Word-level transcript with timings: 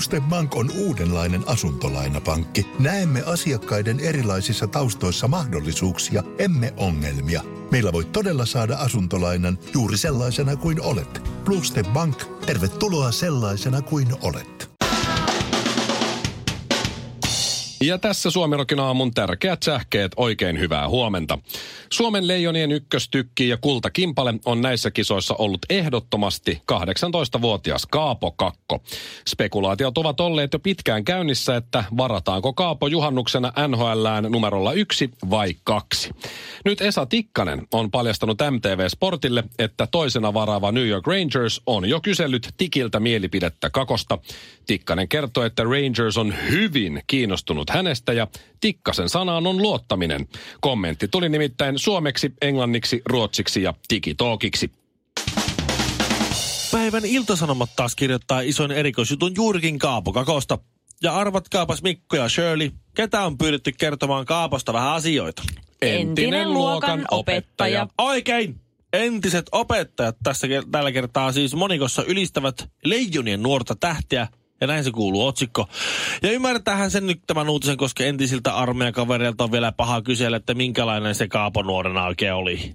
Bluestep 0.00 0.24
Bank 0.24 0.56
on 0.56 0.70
uudenlainen 0.78 1.42
asuntolainapankki. 1.46 2.66
Näemme 2.78 3.22
asiakkaiden 3.26 4.00
erilaisissa 4.00 4.66
taustoissa 4.66 5.28
mahdollisuuksia, 5.28 6.22
emme 6.38 6.74
ongelmia. 6.76 7.42
Meillä 7.70 7.92
voi 7.92 8.04
todella 8.04 8.46
saada 8.46 8.76
asuntolainan 8.76 9.58
juuri 9.74 9.96
sellaisena 9.96 10.56
kuin 10.56 10.82
olet. 10.82 11.22
Bluestep 11.44 11.86
Bank, 11.92 12.22
tervetuloa 12.46 13.12
sellaisena 13.12 13.82
kuin 13.82 14.08
olet. 14.22 14.69
Ja 17.84 17.98
tässä 17.98 18.30
Suomirokin 18.30 18.80
aamun 18.80 19.14
tärkeät 19.14 19.62
sähkeet, 19.62 20.12
oikein 20.16 20.58
hyvää 20.58 20.88
huomenta. 20.88 21.38
Suomen 21.92 22.28
leijonien 22.28 22.72
ykköstykki 22.72 23.48
ja 23.48 23.56
kultakimpale 23.56 24.34
on 24.44 24.60
näissä 24.60 24.90
kisoissa 24.90 25.34
ollut 25.34 25.60
ehdottomasti 25.70 26.62
18-vuotias 26.72 27.86
Kaapo 27.86 28.30
Kakko. 28.30 28.82
Spekulaatiot 29.28 29.98
ovat 29.98 30.20
olleet 30.20 30.52
jo 30.52 30.58
pitkään 30.58 31.04
käynnissä, 31.04 31.56
että 31.56 31.84
varataanko 31.96 32.52
Kaapo 32.52 32.86
juhannuksena 32.86 33.52
NHLään 33.68 34.24
numerolla 34.24 34.72
yksi 34.72 35.10
vai 35.30 35.54
kaksi. 35.64 36.10
Nyt 36.64 36.80
Esa 36.80 37.06
Tikkanen 37.06 37.66
on 37.72 37.90
paljastanut 37.90 38.38
MTV 38.50 38.88
Sportille, 38.88 39.44
että 39.58 39.88
toisena 39.90 40.34
varaava 40.34 40.72
New 40.72 40.86
York 40.86 41.06
Rangers 41.06 41.60
on 41.66 41.88
jo 41.88 42.00
kysellyt 42.00 42.48
Tikiltä 42.56 43.00
mielipidettä 43.00 43.70
Kakosta. 43.70 44.18
Tikkanen 44.66 45.08
kertoo, 45.08 45.44
että 45.44 45.62
Rangers 45.62 46.18
on 46.18 46.34
hyvin 46.50 47.02
kiinnostunut 47.06 47.69
hänestä 47.70 48.12
ja 48.12 48.26
Tikkasen 48.60 49.08
sanaan 49.08 49.46
on 49.46 49.62
luottaminen. 49.62 50.28
Kommentti 50.60 51.08
tuli 51.08 51.28
nimittäin 51.28 51.78
suomeksi, 51.78 52.32
englanniksi, 52.42 53.02
ruotsiksi 53.06 53.62
ja 53.62 53.74
digitookiksi. 53.94 54.70
Päivän 56.72 57.04
iltasanomat 57.04 57.70
taas 57.76 57.94
kirjoittaa 57.94 58.40
ison 58.40 58.72
erikoisjutun 58.72 59.32
juurikin 59.36 59.78
Kaapo 59.78 60.12
Kakosta. 60.12 60.58
Ja 61.02 61.16
arvatkaapas 61.16 61.82
Mikko 61.82 62.16
ja 62.16 62.28
Shirley, 62.28 62.70
ketä 62.94 63.22
on 63.22 63.38
pyydetty 63.38 63.72
kertomaan 63.72 64.26
Kaaposta 64.26 64.72
vähän 64.72 64.92
asioita? 64.92 65.42
Entinen 65.82 66.52
luokan 66.52 67.04
opettaja. 67.10 67.86
Oikein! 67.98 68.60
Entiset 68.92 69.46
opettajat 69.52 70.16
tässä 70.22 70.46
tällä 70.70 70.92
kertaa 70.92 71.32
siis 71.32 71.54
monikossa 71.54 72.04
ylistävät 72.04 72.70
leijonien 72.84 73.42
nuorta 73.42 73.76
tähteä 73.76 74.28
ja 74.60 74.66
näin 74.66 74.84
se 74.84 74.90
kuuluu 74.90 75.26
otsikko. 75.26 75.68
Ja 76.22 76.32
ymmärtäähän 76.32 76.90
sen 76.90 77.06
nyt 77.06 77.20
tämän 77.26 77.48
uutisen, 77.48 77.76
koska 77.76 78.04
entisiltä 78.04 78.54
armeijakavereilta 78.54 79.44
on 79.44 79.52
vielä 79.52 79.72
paha 79.72 80.02
kysellä, 80.02 80.36
että 80.36 80.54
minkälainen 80.54 81.14
se 81.14 81.28
Kaapo 81.28 81.62
nuorena 81.62 82.06
oikein 82.06 82.34
oli. 82.34 82.74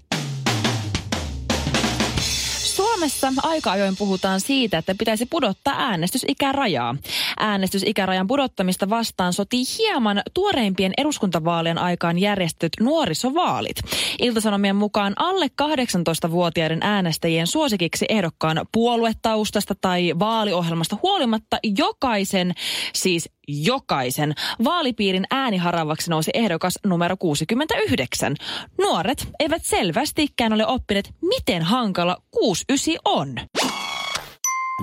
Suomessa 3.09 3.47
aika 3.47 3.71
ajoin 3.71 3.97
puhutaan 3.97 4.41
siitä, 4.41 4.77
että 4.77 4.95
pitäisi 4.95 5.25
pudottaa 5.25 5.73
äänestysikärajaa. 5.77 6.95
Äänestysikärajan 7.39 8.27
pudottamista 8.27 8.89
vastaan 8.89 9.33
sotii 9.33 9.63
hieman 9.77 10.21
tuoreimpien 10.33 10.93
eduskuntavaalien 10.97 11.77
aikaan 11.77 12.19
järjestettyt 12.19 12.71
nuorisovaalit. 12.79 13.75
Iltasanomien 14.19 14.75
mukaan 14.75 15.13
alle 15.15 15.47
18-vuotiaiden 15.61 16.79
äänestäjien 16.81 17.47
suosikiksi 17.47 18.05
ehdokkaan 18.09 18.65
puoluetaustasta 18.71 19.75
tai 19.81 20.13
vaaliohjelmasta 20.19 20.97
huolimatta 21.03 21.57
jokaisen, 21.77 22.53
siis 22.93 23.29
jokaisen 23.47 24.33
vaalipiirin 24.63 25.25
ääniharavaksi 25.31 26.09
nousi 26.09 26.31
ehdokas 26.33 26.79
numero 26.85 27.17
69. 27.17 28.35
Nuoret 28.81 29.27
eivät 29.39 29.63
selvästikään 29.65 30.53
ole 30.53 30.67
oppineet, 30.67 31.13
miten 31.21 31.61
hankala 31.61 32.17
69 32.31 32.95
on. 33.05 33.35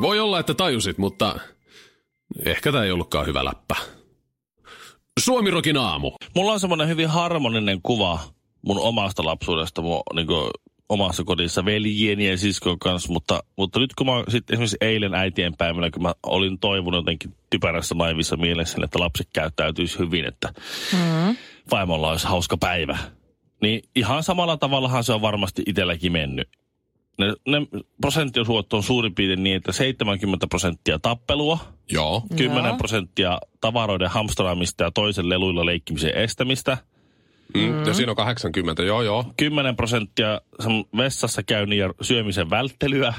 Voi 0.01 0.21
olla, 0.21 0.41
että 0.41 0.55
tajusit, 0.55 0.99
mutta 0.99 1.39
ehkä 2.45 2.73
tämä 2.73 2.85
ei 2.85 2.91
ollutkaan 2.91 3.27
hyvä 3.27 3.45
läppä. 3.45 3.77
Suomirokin 5.21 5.77
aamu. 5.77 6.13
Mulla 6.35 6.53
on 6.53 6.61
semmoinen 6.61 6.89
hyvin 6.89 7.09
harmoninen 7.09 7.83
kuva 7.83 8.19
mun 8.67 8.79
omasta 8.79 9.25
lapsuudesta, 9.25 9.83
mun 9.83 10.03
niin 10.15 10.27
kuin, 10.27 10.51
omassa 10.93 11.25
kodissa 11.25 11.65
veljieni 11.65 12.29
ja 12.29 12.39
siskon 12.39 12.79
kanssa, 12.79 13.13
mutta, 13.13 13.43
mutta 13.57 13.81
nyt 13.81 13.95
kun 13.95 14.07
mä 14.07 14.13
sitten 14.29 14.55
esimerkiksi 14.55 14.77
eilen 14.81 15.15
äitien 15.15 15.57
päivänä, 15.57 15.91
kun 15.91 16.03
mä 16.03 16.15
olin 16.23 16.59
toivonut 16.59 16.99
jotenkin 16.99 17.35
typerässä 17.51 17.95
naivissa 17.95 18.37
mielessä, 18.37 18.79
että 18.85 18.99
lapset 18.99 19.29
käyttäytyisi 19.33 19.99
hyvin, 19.99 20.25
että 20.25 20.53
mm. 20.93 21.37
vaimolla 21.71 22.11
olisi 22.11 22.27
hauska 22.27 22.57
päivä. 22.57 22.99
Niin 23.63 23.83
ihan 23.97 24.23
samalla 24.23 24.57
tavallahan 24.57 25.05
se 25.05 25.13
on 25.13 25.23
varmasti 25.23 25.63
itselläkin 25.67 26.13
mennyt. 26.13 26.49
Ne, 27.19 27.27
ne 27.47 27.67
prosenttiosuot 28.01 28.73
on 28.73 28.83
suurin 28.83 29.15
piirtein 29.15 29.43
niin, 29.43 29.57
että 29.57 29.73
70 29.73 30.47
prosenttia 30.47 30.99
tappelua, 30.99 31.59
Joo. 31.91 32.23
10 32.37 32.65
Joo. 32.65 32.77
prosenttia 32.77 33.39
tavaroiden 33.61 34.11
hamstraamista 34.11 34.85
ja 34.85 34.91
toisen 34.91 35.29
leluilla 35.29 35.67
leikkimisen 35.67 36.15
estämistä– 36.15 36.79
Mm. 37.55 37.85
Ja 37.87 37.95
siinä 37.95 38.13
on 38.13 38.17
80, 38.17 38.83
joo 38.83 39.03
joo. 39.03 39.25
10 39.37 39.77
prosenttia 39.77 40.41
sen 40.61 40.85
vessassa 40.97 41.43
käynnin 41.43 41.79
ja 41.79 41.95
syömisen 42.01 42.51
välttelyä. 42.51 43.15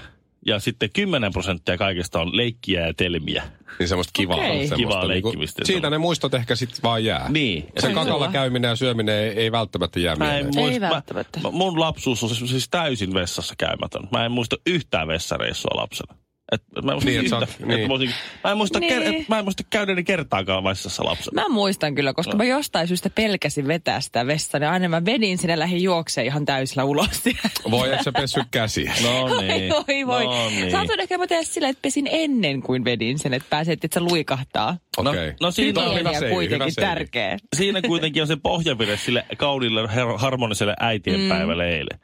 Ja 0.46 0.60
sitten 0.60 0.90
10 0.94 1.32
prosenttia 1.34 1.78
kaikesta 1.78 2.22
on 2.22 2.38
leikkiä 2.38 2.88
ja 2.88 2.94
telmiä. 2.94 3.44
Niin 3.80 3.88
semmoista 3.88 4.12
kivaa. 4.14 4.38
Okei. 4.38 4.50
semmoista 4.50 4.76
Kivaa 4.76 5.08
niinku- 5.08 5.28
leikkimistä. 5.30 5.62
Siitä 5.66 5.90
ne 5.90 5.98
muistot 5.98 6.34
ehkä 6.34 6.56
sitten 6.56 6.80
vaan 6.84 7.06
jää. 7.06 7.30
Niin. 7.30 7.68
Se 7.80 7.94
kakalla 7.94 8.28
käyminen 8.28 8.70
ja 8.70 8.76
syöminen 8.76 9.16
ei, 9.16 9.30
ei 9.30 9.52
välttämättä 9.52 10.00
jää 10.00 10.16
Mä 10.16 10.38
en 10.38 10.46
mieleen. 10.46 10.64
Ei 10.64 10.80
muista, 10.80 10.90
välttämättä. 10.96 11.40
Mä, 11.40 11.52
mun 11.52 11.80
lapsuus 11.80 12.24
on 12.24 12.30
siis, 12.30 12.50
siis 12.50 12.70
täysin 12.70 13.14
vessassa 13.14 13.54
käymätön. 13.58 14.08
Mä 14.12 14.26
en 14.26 14.32
muista 14.32 14.56
yhtään 14.68 15.08
vessareissua 15.08 15.82
lapsena. 15.82 16.16
Et, 16.52 16.62
mä, 16.84 16.92
en 16.92 16.96
muista 16.96 17.10
Niin, 17.10 17.30
sä 17.30 17.38
yhtä, 17.42 17.66
niin. 17.66 17.88
mä, 17.88 17.94
olisin- 17.94 18.16
mä, 18.44 18.52
en 18.52 18.58
muista 18.58 18.80
Niin. 18.80 18.94
ker, 18.94 19.16
et, 19.16 19.30
mä 19.30 19.40
en 19.40 19.46
muista 19.46 19.64
käyneeni 19.70 20.04
kertaakaan 20.04 20.64
vessassa 20.64 21.06
lapsena. 21.06 21.42
Mä 21.42 21.50
muistan 21.50 21.96
kyllä, 21.96 22.14
koska 22.14 22.38
mä 22.38 22.44
jostain 22.44 22.88
syystä 22.88 23.10
pelkäsin 23.10 23.68
vetää 23.68 24.02
sitä 24.02 24.28
vessaa, 24.28 24.60
niin 24.60 24.70
aina 24.70 24.90
mä 24.90 25.06
vedin 25.06 25.38
sinne 25.38 25.60
lähin 25.60 25.84
juokseen 25.84 26.28
ihan 26.28 26.46
täysillä 26.46 26.84
ulos. 26.84 27.10
Voi, 27.72 27.94
et 27.94 28.04
sä 28.04 28.12
pessy 28.12 28.42
käsiä. 28.52 28.94
No 29.04 29.30
Voi, 29.30 29.44
niin. 29.44 29.70
voi, 29.70 30.08
voi. 30.08 30.26
No 30.26 30.50
niin. 30.50 30.72
Saatoin 30.72 31.00
ehkä 31.00 31.18
mä 31.18 31.28
tehdä 31.28 31.44
sillä, 31.44 31.70
että 31.70 31.82
pesin 31.82 32.08
ennen 32.12 32.62
kuin 32.62 32.86
vedin 32.86 33.20
sen, 33.20 33.34
että 33.34 33.48
pääset, 33.50 33.84
että 33.86 34.00
se 34.00 34.00
luikahtaa. 34.00 34.78
Okei. 34.98 35.28
No, 35.30 35.34
no 35.42 35.52
siinä, 35.52 35.82
Hyvä, 35.82 35.94
hyvä 36.00 36.12
seivi, 36.12 36.26
hyvä 36.26 36.34
kuitenkin 36.36 36.72
seivi. 36.72 36.88
tärkeä. 36.90 37.38
siinä 37.56 37.82
kuitenkin 37.82 38.22
on 38.22 38.28
se 38.28 38.36
pohjavire 38.44 38.98
sille 38.98 39.26
kauniille 39.38 39.84
her- 39.86 40.18
harmoniselle 40.18 40.76
äitienpäivälle 40.80 41.64
mm. 41.64 41.70
eilen. 41.72 42.00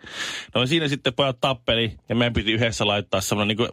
No 0.55 0.65
siinä 0.65 0.87
sitten 0.87 1.13
pojat 1.13 1.37
tappeli 1.41 1.91
ja 2.09 2.15
meidän 2.15 2.33
piti 2.33 2.51
yhdessä 2.51 2.87
laittaa 2.87 3.21
semmoinen, 3.21 3.47
niin 3.47 3.57
kuin, 3.57 3.69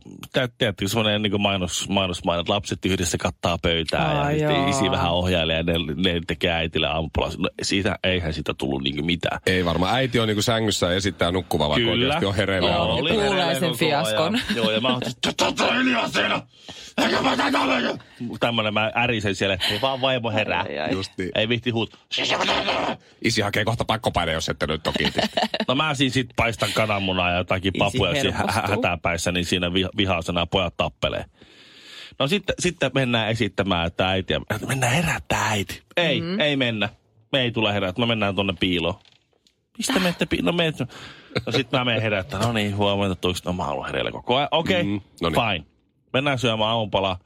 tiedättekö, 0.59 0.89
semmoinen 0.89 1.22
niin 1.22 1.41
mainos, 1.41 1.89
mainosmainen, 1.89 2.41
että 2.41 2.53
lapset 2.53 2.84
yhdessä 2.84 3.19
kattaa 3.19 3.59
pöytää 3.62 4.06
Aa, 4.21 4.31
ja 4.33 4.39
sitten 4.39 4.56
joo. 4.56 4.69
isi 4.69 4.91
vähän 4.91 5.12
ohjailee 5.12 5.56
ja 5.56 5.62
ne, 5.62 5.72
ne 6.12 6.21
tekee 6.27 6.50
äitille 6.50 6.87
aamupala. 6.89 7.31
No 7.39 7.49
siitä, 7.62 7.99
eihän 8.05 8.33
siitä 8.33 8.55
tullut 8.59 8.83
niin 8.83 9.06
mitään. 9.06 9.41
Ei 9.47 9.65
varmaan. 9.65 9.95
Äiti 9.95 10.21
on 10.21 10.28
niinku 10.28 10.43
sängyssä 10.43 10.87
ja 10.87 10.93
esittää 10.93 11.31
nukkuvaa, 11.33 11.69
vaikka 11.69 11.91
Kyllä. 11.91 12.05
oikeasti 12.05 12.27
on 12.27 12.34
hereillä. 12.34 12.69
Joo, 12.69 12.77
ja 12.78 12.83
oli. 12.83 13.11
Kuulee 13.11 13.61
sen 13.61 13.75
fiaskon. 13.77 14.34
ajan. 14.34 14.56
Joo, 14.56 14.71
ja 14.71 14.81
mä 14.81 14.89
oon 14.89 15.03
"Tota 15.37 15.72
hiljaa 15.75 16.09
siinä! 16.09 16.43
Eikä 17.05 17.22
mä 17.22 17.37
tätä 17.37 17.61
ole!" 17.61 17.99
Tämmönen 18.41 18.75
mä 18.75 18.93
ärisen 18.97 19.34
siellä, 19.34 19.55
että 19.55 19.66
ei 19.71 19.81
vaan 19.81 20.00
vaimo 20.00 20.31
herää. 20.31 20.61
Ai, 20.62 20.78
ai. 20.78 20.93
Just 20.93 21.12
niin. 21.19 21.31
Ei 21.34 21.49
vihti 21.49 21.71
huut. 21.71 21.99
Isi 23.25 23.43
hakee 23.43 23.65
kohta 23.65 23.84
pakkopaine, 23.84 24.33
jos 24.33 24.49
ette 24.49 24.66
nyt 24.66 24.83
toki. 24.83 25.05
No 25.69 25.75
mä 25.75 25.95
siinä 25.95 26.12
sit 26.12 26.31
paistan 26.37 26.69
kananmunaa 26.75 27.31
ja 27.31 27.37
jotakin 27.37 27.72
papuja 27.78 28.21
siinä 28.21 28.37
hä- 28.37 28.62
hätäpäissä, 28.69 29.33
niin 29.33 29.45
siinä 29.45 29.72
vi- 29.75 29.89
vihaisena 30.47 30.51
pojat 30.51 30.77
tappelee. 30.77 31.25
No 32.19 32.29
sitten, 32.29 32.55
sitten 32.59 32.91
mennään 32.95 33.31
esittämään, 33.31 33.87
että 33.87 34.09
äiti, 34.09 34.34
että 34.34 34.67
mennään 34.67 34.93
herättää 34.93 35.49
äiti. 35.49 35.83
Ei, 35.97 36.21
mm-hmm. 36.21 36.41
ei 36.41 36.57
mennä. 36.57 36.89
Me 37.33 37.41
ei 37.41 37.51
tule 37.53 37.73
herättää, 37.73 38.03
me 38.03 38.09
mennään 38.09 38.34
tuonne 38.34 38.55
piiloon. 38.61 38.95
Mistä 39.79 39.93
menette 39.93 40.27
piiloon? 40.27 40.47
No, 40.47 40.57
meet... 40.57 40.79
no 41.47 41.53
sitten 41.53 41.81
mä 41.81 41.84
menen 41.84 42.03
herättää. 42.03 42.41
No 42.41 42.53
niin, 42.53 42.77
huomenta, 42.77 43.15
tuoksi. 43.17 43.43
No 43.47 43.53
mä 43.53 43.67
oon 43.67 43.87
hereillä 43.87 44.11
koko 44.11 44.37
ajan. 44.37 44.49
Okei, 44.51 44.81
okay, 44.81 44.93
Mm, 44.93 45.01
no 45.23 45.29
niin. 45.29 45.41
fine. 45.41 45.67
Mennään 46.12 46.39
syömään 46.39 46.71
aamupalaa. 46.71 47.19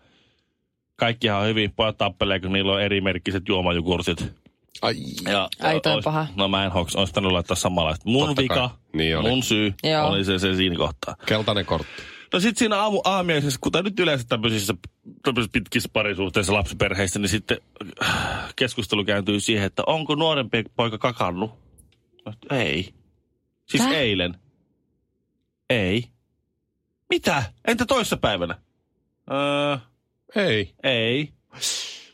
Kaikkihan 0.96 1.40
on 1.40 1.46
hyvin. 1.46 1.72
Pojat 1.76 1.98
tappelee, 1.98 2.40
kun 2.40 2.52
niillä 2.52 2.72
on 2.72 2.82
erimerkkiset 2.82 3.48
juomajugurtit. 3.48 4.32
Ai. 4.82 4.94
Ja, 5.28 5.48
Ai, 5.62 5.80
toi 5.80 5.94
ois- 5.94 6.04
paha. 6.04 6.26
No 6.36 6.48
mä 6.48 6.64
en 6.64 6.72
hoks, 6.72 6.96
olisi 6.96 7.12
tänne 7.14 7.30
laittaa 7.30 7.56
samanlaista. 7.56 8.02
Mun 8.08 8.26
Totta 8.26 8.42
vika, 8.42 8.54
kai. 8.54 8.68
Niin 8.92 9.18
oli. 9.18 9.28
mun 9.28 9.42
syy 9.42 9.74
Joo. 9.82 10.06
oli 10.08 10.24
se, 10.24 10.38
se 10.38 10.54
siinä 10.54 10.76
kohtaa. 10.76 11.16
Keltainen 11.26 11.66
kortti. 11.66 12.02
No 12.32 12.40
sit 12.40 12.58
siinä 12.58 12.76
aamu 12.76 13.00
aamiaisessa, 13.04 13.58
kuten 13.62 13.84
nyt 13.84 14.00
yleensä 14.00 14.24
tämmöisissä, 14.28 14.74
tämmöisissä 15.22 15.52
pitkissä 15.52 15.88
parisuhteissa 15.92 16.52
lapsiperheissä, 16.52 17.18
niin 17.18 17.28
sitten 17.28 17.58
äh, 18.02 18.54
keskustelu 18.56 19.04
kääntyy 19.04 19.40
siihen, 19.40 19.66
että 19.66 19.82
onko 19.86 20.14
nuorempi 20.14 20.64
poika 20.76 20.98
kakannut? 20.98 21.50
No, 22.26 22.32
ei. 22.50 22.94
Siis 23.68 23.82
Tää? 23.82 23.92
eilen. 23.92 24.34
Ei. 25.70 26.04
Mitä? 27.10 27.42
Entä 27.68 27.86
toissa 27.86 28.16
päivänä? 28.16 28.58
Öö, 29.32 29.76
Ei. 30.36 30.74
ei. 30.82 31.32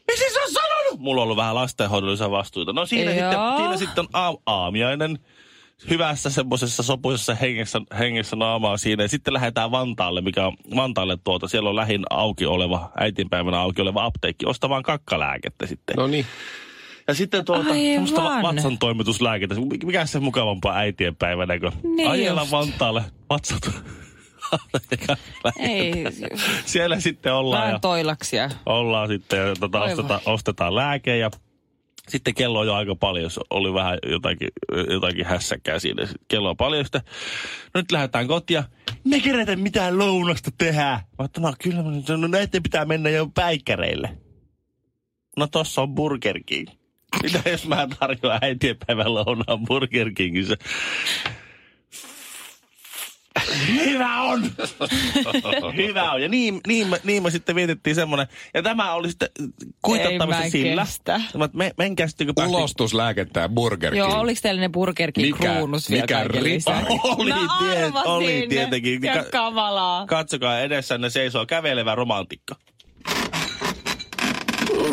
Miksi 0.08 0.32
sä 0.34 0.40
oot 0.40 0.50
sanonut? 0.52 1.00
Mulla 1.00 1.20
on 1.20 1.24
ollut 1.24 1.36
vähän 1.36 1.54
lastenhoidollisia 1.54 2.30
vastuita. 2.30 2.72
No 2.72 2.86
siinä, 2.86 3.10
Joo. 3.14 3.30
sitten, 3.30 3.56
siinä 3.56 3.76
sitten 3.76 4.06
on 4.14 4.34
aam- 4.34 4.42
aamiainen. 4.46 5.18
Hyvässä 5.90 6.31
semmoisessa 6.31 6.82
sopuisessa 6.82 7.34
hengessä, 7.34 7.81
hengessä 7.99 8.37
naamaa 8.37 8.76
siinä. 8.76 9.02
Ja 9.05 9.08
sitten 9.08 9.34
lähdetään 9.34 9.70
Vantaalle, 9.70 10.20
mikä 10.20 10.46
on 10.46 10.56
Vantaalle 10.76 11.19
tuota. 11.25 11.49
Siellä 11.49 11.70
on 11.70 11.76
lähin 11.76 12.02
auki 12.11 12.46
oleva, 12.46 12.90
äitinpäivänä 13.00 13.58
auki 13.61 13.82
oleva 13.82 14.05
apteekki, 14.05 14.46
ostamaan 14.46 14.82
kakkalääkettä 14.82 15.67
sitten. 15.67 15.96
No 15.96 16.06
niin. 16.06 16.26
Ja 17.08 17.14
sitten 17.14 17.44
tuota, 17.44 17.69
semmoista 17.75 18.23
va- 18.25 18.43
vatsan 18.43 18.78
toimituslääkettä. 18.78 19.56
Mikä 19.84 20.06
se 20.06 20.20
mukavampaa 20.20 20.76
äitienpäivänä, 20.76 21.61
kun 21.61 21.73
Niin 21.96 22.11
ajella 22.11 22.40
just. 22.40 22.52
Vantaalle 22.52 23.05
vatsat. 23.31 23.70
Ei, 25.58 26.05
Siellä 26.64 27.00
sitten 27.00 27.34
ollaan 27.34 27.62
ja 27.62 27.67
vähän 27.67 27.81
toilaksia. 27.81 28.50
ollaan 28.67 29.08
sitten 29.08 29.38
ja 29.49 29.55
tota, 29.61 29.81
ostetaan, 29.82 30.20
ostetaan 30.26 30.75
lääke 30.75 31.17
ja 31.17 31.31
sitten 32.08 32.35
kello 32.35 32.58
on 32.58 32.67
jo 32.67 32.75
aika 32.75 32.94
paljon, 32.94 33.23
jos 33.23 33.41
oli 33.50 33.75
vähän 33.75 33.99
jotakin, 34.11 34.49
jotakin 34.91 35.25
hässäkkää 35.25 35.79
siinä. 35.79 36.08
Kello 36.29 36.50
on 36.50 36.56
paljon, 36.56 36.85
sitten 36.85 37.03
no 37.75 37.81
nyt 37.81 37.93
lähdetään 37.93 38.26
kotia. 38.26 38.64
Me 39.05 39.20
kerätä 39.20 39.56
mitään 39.56 39.99
lounasta 39.99 40.50
tehdä. 40.58 41.00
Mä 41.19 41.29
no 41.38 41.55
kyllä, 41.62 41.82
no 42.17 42.26
näiden 42.26 42.62
pitää 42.62 42.85
mennä 42.85 43.11
jo 43.11 43.26
päikkäreille. 43.35 44.19
No 45.37 45.47
tossa 45.47 45.82
on 45.82 45.94
Burger 45.94 46.41
King. 46.47 46.69
Mitä 47.23 47.50
jos 47.50 47.69
mä 47.69 47.88
tarjoan 48.00 48.38
äitienpäivän 48.43 49.14
lounaan 49.14 49.64
Burger 49.69 50.12
Kingissä? 50.17 50.56
Hyvä 53.75 54.20
on! 54.22 54.44
Hyvä 55.76 56.12
on. 56.12 56.22
Ja 56.22 56.28
niin, 56.28 56.60
niin, 56.66 56.87
me, 56.87 57.00
niin 57.04 57.22
me 57.22 57.31
sitten 57.31 57.56
vietettiin 57.56 57.94
semmoinen. 57.96 58.26
Ja 58.54 58.62
tämä 58.62 58.93
oli 58.93 59.08
sitten 59.08 59.28
Ei 59.40 59.46
kuitattavasti 59.82 60.43
mä 60.44 60.48
sillä. 60.50 60.82
kestä. 60.82 61.20
Me, 61.52 61.72
menkää 61.78 62.06
sitten, 62.08 62.26
kun 62.26 62.34
päästiin- 62.34 62.56
Ulostuslääkettä 62.58 63.40
ja 63.40 63.48
Burger 63.48 63.93
King. 63.93 63.98
Joo, 64.08 64.20
oliko 64.20 64.38
teillä 64.43 64.60
ne 64.60 64.69
Burger 64.69 65.12
King 65.12 65.26
Mikä- 65.38 65.52
kruunus 65.54 65.90
vielä 65.90 66.02
mikä 66.02 66.43
lisäksi? 66.43 66.93
Oli 67.19 67.31
no, 67.31 67.37
tiet- 67.58 68.02
oli 68.04 68.46
tietenkin. 68.48 69.02
Ja 69.02 69.14
Ka- 69.14 69.31
kamalaa. 69.31 70.06
Katsokaa 70.06 70.60
edessänne 70.60 71.10
seisoo 71.10 71.46
kävelevä 71.46 71.94
romantikko. 71.94 72.54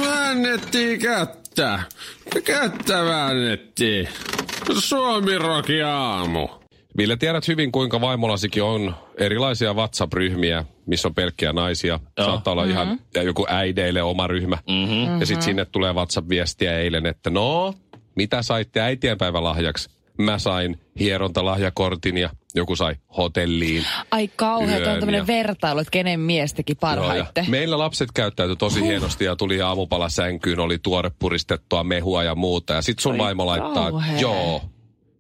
Väännettiin 0.06 1.00
kättä. 1.00 1.80
Kättä 2.46 3.06
väännettiin. 3.06 4.10
Suomi 4.80 5.38
Roki 5.38 5.82
aamu. 5.84 6.48
Ville, 6.98 7.18
tiedät 7.18 7.48
hyvin, 7.48 7.72
kuinka 7.72 8.02
vaimolasikin 8.02 8.64
on 8.64 8.96
erilaisia 9.18 9.74
WhatsApp-ryhmiä, 9.74 10.66
missä 10.86 11.08
on 11.08 11.16
pelkkiä 11.16 11.54
naisia. 11.54 12.00
Joo. 12.18 12.28
Saattaa 12.28 12.52
olla 12.52 12.66
ihan 12.66 13.00
ja 13.16 13.24
joku 13.24 13.46
äideille 13.50 14.04
oma 14.04 14.28
ryhmä. 14.28 14.58
Mm-hmm. 14.70 15.20
Ja 15.20 15.26
sitten 15.26 15.44
sinne 15.44 15.66
tulee 15.66 15.94
WhatsApp-viestiä 15.94 16.80
eilen, 16.80 17.06
että 17.06 17.30
no, 17.30 17.74
mitä 18.16 18.42
saitte 18.42 18.82
äitienpäivälahjaksi? 18.82 19.90
Mä 20.18 20.40
sain 20.40 20.80
hierontalahjakortin 21.00 22.18
ja 22.18 22.30
joku 22.56 22.76
sai 22.76 22.96
hotelliin. 23.18 23.86
Ai 24.12 24.30
kauheeta, 24.36 24.92
on 24.92 25.00
tämmöinen 25.00 25.20
ja- 25.20 25.28
vertailu, 25.28 25.80
että 25.80 25.92
kenen 25.92 26.20
mies 26.20 26.54
teki 26.54 26.74
Joo, 26.96 27.26
meillä 27.48 27.78
lapset 27.78 28.10
käyttäytyi 28.14 28.56
tosi 28.56 28.80
huh. 28.80 28.88
hienosti 28.88 29.26
ja 29.26 29.36
tuli 29.36 29.62
aamupala 29.62 30.10
sänkyyn, 30.10 30.60
oli 30.60 30.80
tuore 30.84 31.12
puristettua 31.20 31.84
mehua 31.84 32.24
ja 32.24 32.36
muuta. 32.36 32.74
Ja 32.74 32.82
sit 32.82 33.00
sun 33.00 33.12
Oi 33.12 33.18
vaimo 33.18 33.46
laittaa, 33.46 33.92
kauhea. 33.92 34.20
joo, 34.20 34.62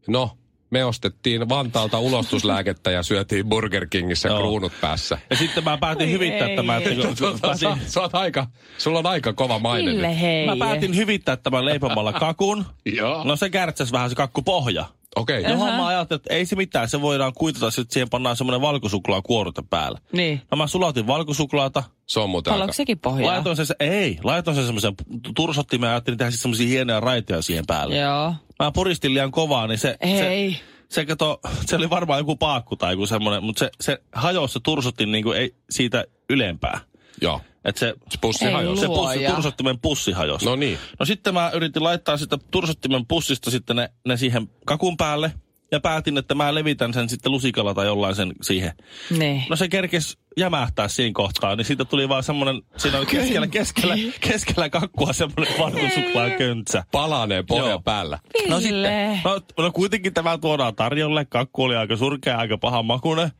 no, 0.08 0.38
me 0.74 0.86
ostettiin 0.86 1.50
Vantaalta 1.50 2.00
ulostuslääkettä 2.00 2.92
ja 2.92 3.04
syötiin 3.04 3.46
Burger 3.50 3.88
Kingissä 3.90 4.30
Joo. 4.30 4.40
kruunut 4.40 4.72
päässä. 4.82 5.18
Ja 5.30 5.36
sitten 5.36 5.64
mä 5.64 5.78
päätin 5.78 6.08
Oi 6.08 6.12
hyvittää 6.14 6.48
ei. 6.48 6.56
tämän. 6.56 6.78
Että 6.84 6.96
kun, 6.96 7.04
kun 7.06 7.16
Tota, 7.16 7.38
päätin, 7.42 7.60
sä, 7.60 7.92
sä 7.92 8.02
oot 8.02 8.16
aika, 8.16 8.48
sulla 8.78 9.00
on 9.00 9.06
aika 9.06 9.34
kova 9.34 9.60
maine 9.60 9.86
nyt. 9.86 9.96
Ville 9.96 10.20
hei. 10.22 10.46
mä 10.46 10.56
päätin 10.56 10.96
hyvittää 10.96 11.36
tämän 11.38 11.66
leipomalla 11.66 12.14
kakun. 12.14 12.66
Joo. 12.86 13.24
No 13.24 13.36
se 13.36 13.50
kärtsäs 13.50 13.92
vähän 13.92 14.10
se 14.10 14.16
kakkupohja. 14.16 14.86
Okei. 15.16 15.40
Okay. 15.40 15.52
Johon 15.52 15.74
mä 15.76 15.88
ajattelin, 15.88 16.20
että 16.20 16.34
ei 16.34 16.46
se 16.46 16.56
mitään, 16.56 16.90
se 16.90 17.02
voidaan 17.02 17.34
kuitata, 17.34 17.72
sitten 17.72 17.94
siihen 17.94 18.10
pannaan 18.10 18.38
semmoinen 18.38 18.62
valkosuklaa 18.62 19.22
kuorute 19.22 19.64
päälle. 19.70 20.00
Niin. 20.12 20.42
No 20.52 20.58
mä 20.58 20.68
sulatin 20.68 21.08
valkosuklaata, 21.08 21.84
Se 22.06 22.20
on 22.20 22.30
muuten 22.30 22.52
Haluatko 22.52 22.74
sekin 22.74 23.00
pohjaa? 23.00 23.34
laitoin 23.34 23.56
sen, 23.56 23.66
se- 23.66 23.76
ei, 23.80 24.20
laitoin 24.24 24.56
sen 24.56 24.66
semmoisen 24.66 24.94
tursottimen 25.36 25.88
ja 25.88 25.92
ajattelin 25.92 26.18
tehdä 26.18 26.32
sitten 26.32 26.42
semmoisia 26.42 26.68
hienoja 26.68 27.00
raitoja 27.00 27.42
siihen 27.42 27.66
päälle. 27.68 27.98
Joo. 27.98 28.34
Mä 28.60 28.72
puristin 28.72 29.14
liian 29.14 29.32
kovaa, 29.32 29.68
niin 29.68 29.80
se... 29.80 29.98
Se, 30.04 30.28
Ei. 30.28 30.58
se, 30.90 31.06
kato, 31.06 31.40
se 31.66 31.76
oli 31.76 31.90
varmaan 31.90 32.20
joku 32.20 32.36
paakku 32.36 32.76
tai 32.76 32.94
joku 32.94 33.06
semmoinen, 33.06 33.44
mutta 33.44 33.60
se, 33.60 33.72
se 33.82 33.98
hajosi 34.12 34.54
se 34.54 34.60
tursotin 34.64 35.12
niinku 35.12 35.32
ei 35.32 35.56
siitä 35.70 36.06
ylempää. 36.30 36.80
Joo. 37.22 37.42
Et 37.66 37.78
se, 37.78 37.94
Se 38.10 38.18
pussi 38.22 38.46
hajosi. 38.46 38.82
se 38.82 38.88
pussi, 38.88 39.20
tursottimen 39.36 39.80
pussi 39.80 40.12
hajosi. 40.12 40.46
No 40.46 40.56
niin. 40.56 40.78
No 41.00 41.06
sitten 41.06 41.34
mä 41.34 41.52
yritin 41.54 41.84
laittaa 41.84 42.18
sitä 42.18 42.38
tursottimen 42.52 43.06
pussista 43.06 43.52
sitten 43.52 43.76
ne, 43.76 43.90
ne 44.08 44.18
siihen 44.18 44.50
kakun 44.66 44.98
päälle. 44.98 45.32
Ja 45.72 45.80
päätin, 45.80 46.18
että 46.18 46.36
mä 46.36 46.56
levitän 46.56 46.94
sen 46.94 47.10
sitten 47.10 47.32
lusikalla 47.32 47.74
tai 47.74 47.86
jollain 47.86 48.16
sen 48.16 48.34
siihen. 48.42 48.72
Niin. 49.20 49.44
No 49.50 49.56
se 49.56 49.68
kerkes 49.68 50.18
jämähtää 50.38 50.88
siinä 50.88 51.12
kohtaa, 51.14 51.56
niin 51.56 51.66
siitä 51.66 51.86
tuli 51.86 52.10
vaan 52.10 52.24
semmoinen, 52.24 52.62
siinä 52.78 52.98
oli 52.98 53.06
keskellä, 53.06 53.48
keskellä, 53.48 53.96
keskellä 54.20 54.70
kakkua 54.70 55.14
semmoinen 55.14 55.60
valkosuklaa 55.60 56.30
köntsä. 56.30 56.84
Palanee 56.92 57.44
pohja 57.44 57.70
Joo. 57.70 57.80
päällä. 57.82 58.20
No 58.50 58.60
sitten, 58.60 59.20
no, 59.24 59.42
no 59.58 59.72
kuitenkin 59.72 60.14
tämä 60.14 60.38
tuodaan 60.38 60.76
tarjolle. 60.76 61.26
Kakku 61.26 61.64
oli 61.64 61.76
aika 61.76 61.96
surkea, 61.98 62.38
aika 62.38 62.58
paha 62.58 62.84
makune. 62.84 63.32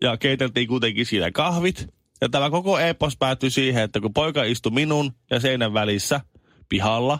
Ja 0.00 0.16
keiteltiin 0.16 0.68
kuitenkin 0.68 1.06
siinä 1.06 1.30
kahvit. 1.30 1.88
Ja 2.20 2.28
tämä 2.28 2.50
koko 2.50 2.78
epos 2.78 3.16
päättyi 3.16 3.50
siihen, 3.50 3.82
että 3.82 4.00
kun 4.00 4.14
poika 4.14 4.44
istui 4.44 4.72
minun 4.72 5.12
ja 5.30 5.40
seinän 5.40 5.74
välissä 5.74 6.20
pihalla, 6.68 7.18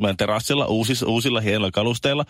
meidän 0.00 0.16
terassilla 0.16 0.66
uusis, 0.66 1.02
uusilla 1.02 1.40
hienoilla 1.40 1.70
kalusteilla, 1.70 2.24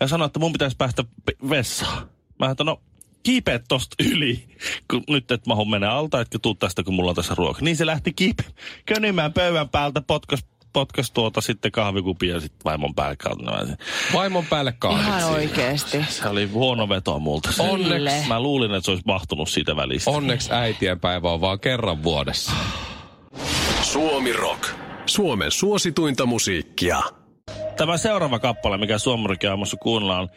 ja 0.00 0.08
sanoi, 0.08 0.26
että 0.26 0.38
mun 0.38 0.52
pitäisi 0.52 0.76
päästä 0.76 1.04
vessaan. 1.50 2.08
Mä 2.38 2.50
että 2.50 2.64
no 2.64 2.80
kiipeät 3.22 3.64
tosta 3.68 3.96
yli, 4.04 4.44
kun 4.90 5.02
nyt 5.08 5.30
et 5.30 5.46
mahu 5.46 5.64
mennä 5.64 5.90
alta, 5.90 6.20
etkä 6.20 6.38
tuu 6.38 6.54
tästä, 6.54 6.82
kun 6.82 6.94
mulla 6.94 7.10
on 7.10 7.16
tässä 7.16 7.34
ruoka. 7.34 7.60
Niin 7.62 7.76
se 7.76 7.86
lähti 7.86 8.12
kiipe 8.12 8.44
könymään 8.86 9.32
pöydän 9.32 9.68
päältä, 9.68 10.00
potkas, 10.00 10.44
potkas 10.76 11.10
tuota 11.10 11.40
sitten 11.40 11.72
kahvikupia 11.72 12.34
ja 12.34 12.40
sitten 12.40 12.60
vaimon 12.64 12.94
päälle 12.94 13.16
kautta. 13.16 13.66
Vaimon 14.14 14.46
päälle 14.46 14.74
Ihan 14.90 15.04
kahdeksan. 15.04 15.32
oikeesti. 15.32 16.04
Se 16.08 16.28
oli 16.28 16.46
huono 16.46 16.88
veto 16.88 17.18
multa. 17.18 17.52
Se- 17.52 17.62
Onneksi, 17.62 18.28
Mä 18.28 18.40
luulin, 18.40 18.74
että 18.74 18.84
se 18.84 18.90
olisi 18.90 19.02
mahtunut 19.06 19.48
siitä 19.48 19.76
välistä. 19.76 20.10
onneksi 20.10 20.52
äitienpäivä 20.52 21.30
on 21.30 21.40
vaan 21.40 21.60
kerran 21.60 22.02
vuodessa. 22.02 22.52
Suomi 23.82 24.32
Rock. 24.32 24.68
Suomen 25.06 25.50
suosituinta 25.50 26.26
musiikkia. 26.26 27.00
Tämä 27.76 27.96
seuraava 27.96 28.38
kappale, 28.38 28.78
mikä 28.78 28.98
Suomarikin 28.98 29.50
aamussa 29.50 29.76
kuunnellaan, 29.76 30.28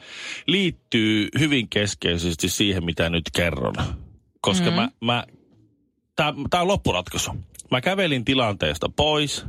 liittyy 0.47 1.27
hyvin 1.39 1.69
keskeisesti 1.69 2.49
siihen, 2.49 2.85
mitä 2.85 3.09
nyt 3.09 3.23
kerron. 3.35 3.75
Koska 4.41 4.71
mm-hmm. 4.71 4.89
mä, 5.01 5.13
mä 5.13 5.23
tämä 6.49 6.61
on 6.61 6.67
loppuratkaisu. 6.67 7.31
Mä 7.71 7.81
kävelin 7.81 8.25
tilanteesta 8.25 8.89
pois, 8.95 9.45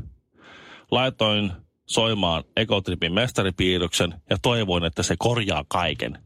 laitoin 0.91 1.53
soimaan 1.87 2.45
Ekotripin 2.57 3.13
mestaripiirroksen 3.13 4.15
ja 4.31 4.37
toivoin, 4.43 4.85
että 4.85 5.03
se 5.03 5.15
korjaa 5.19 5.65
kaiken. 5.69 6.19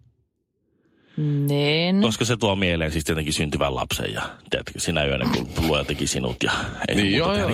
Niin. 1.49 2.03
Koska 2.03 2.25
se 2.25 2.37
tuo 2.37 2.57
mieleen 2.57 2.93
siis 2.93 3.05
tietenkin 3.05 3.33
syntyvän 3.33 3.75
lapsen 3.75 4.12
ja 4.12 4.23
tiedätkö, 4.50 4.81
sinä 4.81 5.05
yönä, 5.05 5.27
kun 5.35 5.67
luoja 5.67 5.85
teki 5.85 6.07
sinut 6.07 6.43
ja 6.43 6.53
ei 6.88 6.95
Niin, 6.97 7.17
joo, 7.17 7.37
joo. 7.37 7.49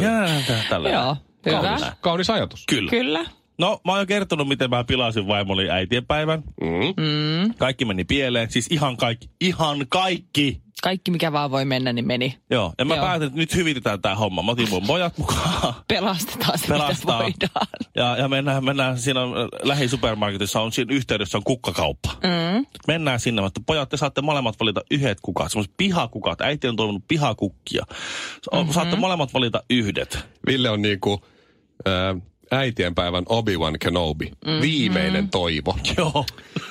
Tällä 0.69 0.89
Joo, 0.89 1.17
hyvä. 1.47 1.61
Kaunis. 1.61 1.85
Kaunis 2.01 2.31
ajatus. 2.31 2.65
Kyllä. 2.67 2.91
Kyllä. 2.91 3.25
No, 3.59 3.81
mä 3.85 3.93
oon 3.93 4.01
jo 4.01 4.07
kertonut, 4.07 4.49
miten 4.49 4.71
mä 4.71 4.85
pilasin 4.85 5.27
vaimoni 5.27 5.71
äitienpäivän. 5.71 6.43
Mm. 6.61 7.05
Mm. 7.05 7.55
Kaikki 7.59 7.85
meni 7.85 8.05
pieleen. 8.05 8.51
Siis 8.51 8.67
ihan 8.71 8.97
kaikki. 8.97 9.31
Ihan 9.41 9.87
kaikki. 9.89 10.63
Kaikki 10.83 11.11
mikä 11.11 11.33
vaan 11.33 11.51
voi 11.51 11.65
mennä, 11.65 11.93
niin 11.93 12.07
meni. 12.07 12.39
Joo. 12.51 12.73
Ja 12.79 12.85
mä 12.85 12.95
Joo. 12.95 13.05
päätin, 13.05 13.27
että 13.27 13.39
nyt 13.39 13.55
hyvitetään 13.55 14.03
tää 14.03 14.15
homma. 14.15 14.43
Mä 14.43 14.53
otin 14.53 14.71
mun 14.71 14.87
pojat 14.87 15.19
mukaan. 15.19 15.75
Pelastetaan 15.89 16.59
se, 16.59 16.67
Pelastaa. 16.67 17.27
mitä 17.27 17.49
voidaan. 17.53 17.67
Ja, 17.97 18.17
ja 18.17 18.29
mennään, 18.29 18.65
mennään, 18.65 18.99
siinä 18.99 19.21
on, 19.21 19.37
äh, 19.39 19.49
lähisupermarketissa 19.63 20.61
on 20.61 20.73
siinä 20.73 20.95
yhteydessä 20.95 21.39
on 21.39 21.45
kukkakauppa. 21.45 22.11
Mm. 22.13 22.67
Mennään 22.87 23.21
sinne, 23.21 23.47
että 23.47 23.61
pojat, 23.67 23.89
te 23.89 23.97
saatte 23.97 24.23
molemmat 24.23 24.61
valita 24.61 24.81
yhdet 24.91 25.19
kukat, 25.23 25.53
semmoiset 25.53 25.75
pihakukat. 25.77 26.41
Äiti 26.41 26.69
on 26.69 26.77
toivonut 26.77 27.05
pihakukkia. 27.09 27.85
Mm-hmm. 28.53 28.73
Saatte 28.73 28.97
molemmat 28.97 29.35
valita 29.35 29.63
yhdet. 29.71 30.19
Ville 30.47 30.71
on 30.71 30.83
niinku 30.83 31.21
ää, 31.87 32.17
äitienpäivän 32.51 33.25
Obi-Wan 33.29 33.79
Kenobi. 33.79 34.27
Mm-hmm. 34.27 34.61
Viimeinen 34.63 35.29
toivo. 35.29 35.79
Joo. 35.97 36.25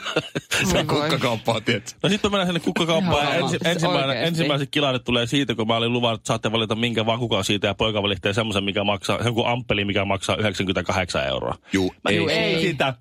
Se 0.72 0.78
on 0.80 0.88
voi. 0.88 1.00
kukkakauppaa, 1.00 1.62
tiedätkö? 1.62 1.92
No 2.04 2.10
sitten 2.10 2.32
mennään 2.32 2.48
sinne 2.48 2.60
kukkakauppaan 2.60 3.26
ja 3.26 3.34
ensi, 3.36 3.58
ensimmäinen, 3.66 4.24
ensimmäiset 4.24 4.70
kilarit 4.72 5.04
tulee 5.04 5.28
siitä, 5.28 5.56
kun 5.56 5.68
mä 5.68 5.76
olin 5.78 5.94
luvannut, 5.94 6.20
että 6.20 6.28
saatte 6.28 6.52
valita 6.52 6.76
minkä 6.76 7.06
vaan 7.06 7.20
kukaan 7.20 7.44
siitä 7.44 7.68
ja 7.68 7.74
poika 7.76 8.04
valitsee 8.04 8.34
semmoisen, 8.34 8.64
mikä 8.64 8.84
maksaa, 8.84 9.20
joku 9.26 9.44
amppeli, 9.46 9.86
mikä 9.86 10.06
maksaa 10.06 10.36
98 10.36 11.28
euroa. 11.28 11.56
Juu, 11.74 11.94
Mä 12.04 12.10
ei. 12.10 12.16
juu, 12.18 12.28
ei 12.30 12.62
sitä. 12.62 12.94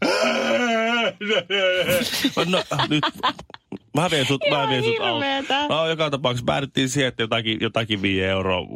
No, 2.47 2.63
nyt, 2.89 3.05
mä 3.97 4.11
vien 4.11 4.27
sut, 4.27 4.41
mä 4.51 4.69
vien 4.69 4.85
sut 4.85 5.01
auto. 5.01 5.75
No, 5.75 5.89
joka 5.89 6.11
tapauksessa 6.11 6.45
päädyttiin 6.45 6.89
siihen, 6.89 7.09
että 7.09 7.23
jotakin, 7.23 7.59
jotakin 7.61 8.03
5 8.03 8.25
euroa 8.25 8.67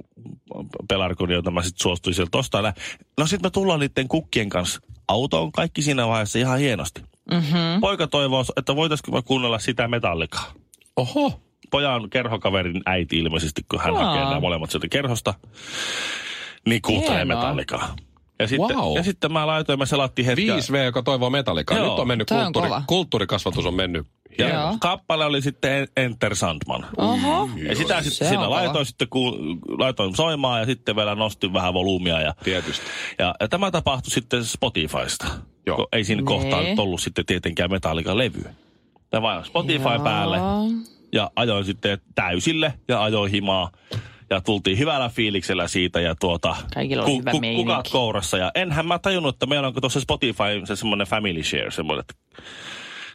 pelarkun, 0.89 1.31
jota 1.31 1.51
mä 1.51 1.62
sitten 1.62 1.83
suostuin 1.83 2.15
sieltä 2.15 2.39
ostaa. 2.39 2.73
No 3.19 3.27
sitten 3.27 3.47
me 3.47 3.51
tullaan 3.51 3.81
niiden 3.81 4.09
kukkien 4.09 4.49
kanssa 4.49 4.81
autoon, 5.09 5.53
kaikki 5.53 5.83
siinä 5.83 6.09
vaiheessa 6.09 6.39
ihan 6.39 6.59
hienosti. 6.59 7.03
Mm-hmm. 7.31 7.81
Poika 7.81 8.07
toivoo, 8.07 8.45
että 8.57 8.76
voitaisiko 8.76 9.12
me 9.12 9.23
kuunnella 9.23 9.59
sitä 9.59 9.88
metallikaa. 9.88 10.52
Oho. 10.97 11.41
Pojan 11.71 12.11
kerhokaverin 12.11 12.83
äiti 12.87 13.19
ilmeisesti, 13.19 13.62
kun 13.71 13.81
hän 13.81 13.97
Aa. 13.97 14.05
hakee 14.05 14.25
nämä 14.25 14.41
molemmat 14.41 14.71
sieltä 14.71 14.88
kerhosta, 14.88 15.35
niin 16.69 16.83
kuuntelee 16.83 17.25
metallikaa. 17.25 17.97
Ja 18.41 18.49
sitten, 18.49 18.76
Wow. 18.76 18.97
ja 18.97 19.02
sitten 19.02 19.33
mä 19.33 19.47
laitoin, 19.47 19.79
mä 19.79 19.87
selattiin 19.87 20.26
hetken. 20.26 20.47
5V, 20.47 20.85
joka 20.85 21.02
toivoo 21.02 21.31
metallikaa. 21.31 21.76
Joo. 21.79 21.91
Nyt 21.91 21.99
on 21.99 22.09
mennyt 22.09 22.31
on 22.31 22.37
kulttuuri, 22.45 22.69
kova. 22.69 22.83
kulttuurikasvatus 22.87 23.67
on 23.67 23.75
mennyt. 23.75 24.07
Ja 24.39 24.49
Joo. 24.49 24.77
kappale 24.81 25.25
oli 25.25 25.43
sitten 25.43 25.89
Enter 25.97 26.37
Sandman. 26.37 26.87
Oho. 26.97 27.49
Ja 27.69 27.77
sitä 27.77 28.03
Se 28.03 28.11
sitten 28.11 28.35
kova. 28.39 28.51
laitoin, 28.51 28.87
sitten 28.87 29.09
ku, 29.09 29.37
laitoin 29.79 30.17
soimaan 30.17 30.61
ja 30.61 30.67
sitten 30.67 30.97
vielä 30.97 31.15
nostin 31.15 31.53
vähän 31.53 31.75
volyymia. 31.75 32.21
Ja, 32.21 32.35
Tietysti. 32.45 32.87
ja, 33.19 33.35
ja 33.41 33.49
tämä 33.49 33.71
tapahtui 33.71 34.11
sitten 34.11 34.45
Spotifysta. 34.45 35.27
Joo. 35.67 35.77
Kun 35.77 35.87
Ei 35.93 36.05
siinä 36.05 36.23
Nee. 36.23 36.27
kohtaa 36.27 36.62
nyt 36.62 36.79
ollut 36.79 37.01
sitten 37.01 37.27
tietenkään 37.27 37.71
Metallican 37.71 38.19
levyä. 38.19 38.55
Tämä 39.11 39.23
vain 39.23 39.45
Spotify 39.45 39.89
Joo. 39.89 39.99
päälle 40.05 40.39
ja 41.12 41.31
ajoin 41.37 41.65
sitten 41.65 41.99
täysille 42.15 42.75
ja 42.89 43.03
ajoin 43.03 43.31
himaa. 43.31 43.71
Ja 44.31 44.41
tultiin 44.41 44.79
hyvällä 44.79 45.09
fiiliksellä 45.09 45.69
siitä 45.69 46.01
ja 46.01 46.15
tuota... 46.15 46.57
Kaikilla 46.75 47.03
oli 47.05 47.19
hyvä 47.19 47.31
meininki. 47.41 47.62
Kukat 47.62 47.89
kourassa. 47.89 48.39
Ja 48.39 48.51
enhän 48.55 48.87
mä 48.87 48.99
tajunnut, 48.99 49.35
että 49.35 49.47
meillä 49.47 49.69
onko 49.69 49.81
tuossa 49.81 50.01
Spotify 50.01 50.62
se 50.65 50.77
semmoinen 50.77 51.07
family 51.07 51.43
share, 51.43 51.71
semmoinen, 51.71 52.01
että 52.11 52.43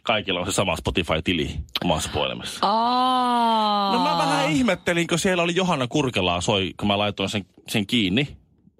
kaikilla 0.08 0.40
on 0.40 0.46
se 0.46 0.52
sama 0.52 0.76
Spotify-tili 0.76 1.50
omassa 1.84 2.10
puhelimessa. 2.12 2.58
Aa. 2.62 3.92
No 3.92 3.98
mä 4.02 4.18
vähän 4.18 4.50
ihmettelin, 4.50 5.06
kun 5.06 5.18
siellä 5.18 5.42
oli 5.42 5.54
Johanna 5.56 5.86
Kurkelaa 5.88 6.40
soi, 6.40 6.72
kun 6.78 6.88
mä 6.88 6.98
laitoin 6.98 7.28
sen, 7.28 7.44
sen 7.68 7.86
kiinni 7.86 8.28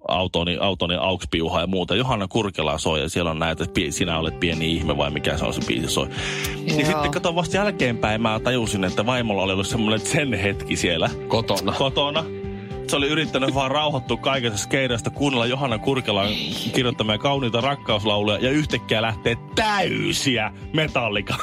autoni, 0.08 0.56
autoni 0.60 0.94
aukspiuha 0.94 1.60
ja 1.60 1.66
muuta. 1.66 1.96
Johanna 1.96 2.28
Kurkelaa 2.28 2.78
soi 2.78 3.00
ja 3.00 3.08
siellä 3.08 3.30
on 3.30 3.38
näitä, 3.38 3.64
että 3.64 3.80
sinä 3.90 4.18
olet 4.18 4.40
pieni 4.40 4.72
ihme 4.72 4.96
vai 4.96 5.10
mikä 5.10 5.38
se 5.38 5.44
on 5.44 5.54
se 5.54 5.60
biisi 5.66 5.88
soi. 5.88 6.08
Niin 6.54 6.80
Joo. 6.80 6.86
sitten 6.86 7.10
kato 7.10 7.34
vasta 7.34 7.56
jälkeenpäin 7.56 8.22
mä 8.22 8.40
tajusin, 8.44 8.84
että 8.84 9.06
vaimolla 9.06 9.42
oli 9.42 9.52
ollut 9.52 9.66
semmoinen 9.66 10.06
sen 10.06 10.32
hetki 10.32 10.76
siellä 10.76 11.10
Kotona. 11.28 11.72
kotona. 11.72 12.24
Se 12.88 12.96
oli 12.96 13.08
yrittänyt 13.08 13.54
vaan 13.54 13.70
rauhoittua 13.70 14.16
kaikesta 14.16 14.58
skeidasta, 14.58 15.10
kuunnella 15.10 15.46
Johanna 15.46 15.78
Kurkelan 15.78 16.28
kirjoittamia 16.74 17.18
kauniita 17.18 17.60
rakkauslauluja 17.60 18.38
ja 18.38 18.50
yhtäkkiä 18.50 19.02
lähtee 19.02 19.36
täysiä 19.54 20.52
metallika. 20.74 21.36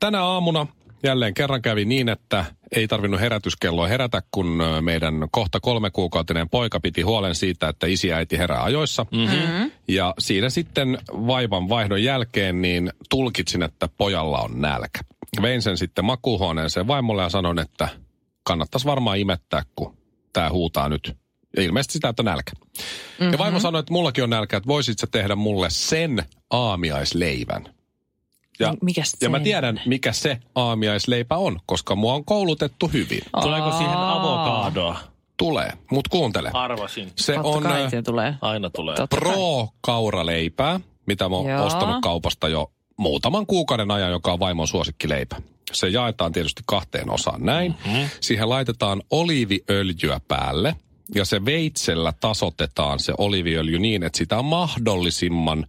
Tänä 0.00 0.22
aamuna 0.22 0.66
jälleen 1.02 1.34
kerran 1.34 1.62
kävi 1.62 1.84
niin, 1.84 2.08
että 2.08 2.44
ei 2.76 2.88
tarvinnut 2.88 3.20
herätyskelloa 3.20 3.86
herätä, 3.88 4.22
kun 4.30 4.62
meidän 4.80 5.28
kohta 5.30 5.60
kolme 5.60 5.90
kuukautinen 5.90 6.48
poika 6.48 6.80
piti 6.80 7.02
huolen 7.02 7.34
siitä, 7.34 7.68
että 7.68 7.86
isi 7.86 8.08
ja 8.08 8.16
äiti 8.16 8.38
herää 8.38 8.62
ajoissa. 8.62 9.06
Mm-hmm. 9.12 9.70
Ja 9.88 10.14
siinä 10.18 10.50
sitten 10.50 10.98
vaivan 11.10 11.68
vaihdon 11.68 12.02
jälkeen 12.02 12.62
niin 12.62 12.92
tulkitsin, 13.10 13.62
että 13.62 13.88
pojalla 13.98 14.38
on 14.38 14.60
nälkä. 14.60 15.00
Vein 15.42 15.62
sen 15.62 15.78
sitten 15.78 16.04
makuuhuoneeseen 16.04 16.86
vaimolle 16.86 17.22
ja 17.22 17.28
sanoin, 17.28 17.58
että 17.58 17.88
kannattaisi 18.42 18.86
varmaan 18.86 19.18
imettää, 19.18 19.62
kun 19.76 19.96
tämä 20.32 20.50
huutaa 20.50 20.88
nyt. 20.88 21.16
Ja 21.56 21.62
ilmeisesti 21.62 21.92
sitä, 21.92 22.08
että 22.08 22.22
on 22.22 22.24
nälkä. 22.24 22.52
Mm-hmm. 22.56 23.32
Ja 23.32 23.38
vaimo 23.38 23.60
sanoi, 23.60 23.80
että 23.80 23.92
mullakin 23.92 24.24
on 24.24 24.30
nälkä, 24.30 24.56
että 24.56 24.66
voisit 24.66 24.98
sä 24.98 25.06
tehdä 25.10 25.36
mulle 25.36 25.70
sen 25.70 26.22
aamiaisleivän. 26.50 27.74
Ja, 28.60 28.74
Mikäs 28.82 29.16
ja 29.20 29.30
mä 29.30 29.40
tiedän, 29.40 29.80
mikä 29.86 30.12
se 30.12 30.38
aamiaisleipä 30.54 31.36
on, 31.36 31.60
koska 31.66 31.96
mua 31.96 32.14
on 32.14 32.24
koulutettu 32.24 32.88
hyvin. 32.88 33.20
Tuleeko 33.40 33.72
siihen 33.72 33.96
avokadoa? 33.96 34.98
Tulee, 35.36 35.72
mut 35.90 36.08
kuuntele. 36.08 36.50
Arvasin. 36.54 37.12
Se 37.16 37.34
Totta 37.34 37.48
on 37.48 37.62
kai 37.62 37.88
tulee. 38.04 38.34
Aina 38.40 38.70
tulee. 38.70 38.96
Totta. 38.96 39.16
Pro-kauraleipää, 39.16 40.80
mitä 41.06 41.28
mä 41.28 41.36
oon 41.36 41.46
Joo. 41.46 41.66
ostanut 41.66 41.96
kaupasta 42.02 42.48
jo 42.48 42.72
muutaman 42.98 43.46
kuukauden 43.46 43.90
ajan, 43.90 44.10
joka 44.10 44.32
on 44.32 44.40
vaimon 44.40 44.68
suosikkileipä. 44.68 45.36
Se 45.72 45.88
jaetaan 45.88 46.32
tietysti 46.32 46.62
kahteen 46.66 47.10
osaan 47.10 47.44
näin. 47.44 47.74
Mm-hmm. 47.86 48.08
Siihen 48.20 48.48
laitetaan 48.48 49.02
oliiviöljyä 49.10 50.20
päälle 50.28 50.74
ja 51.14 51.24
se 51.24 51.44
veitsellä 51.44 52.12
tasotetaan 52.20 52.98
se 52.98 53.12
oliiviöljy 53.18 53.78
niin, 53.78 54.02
että 54.02 54.18
sitä 54.18 54.38
on 54.38 54.44
mahdollisimman 54.44 55.66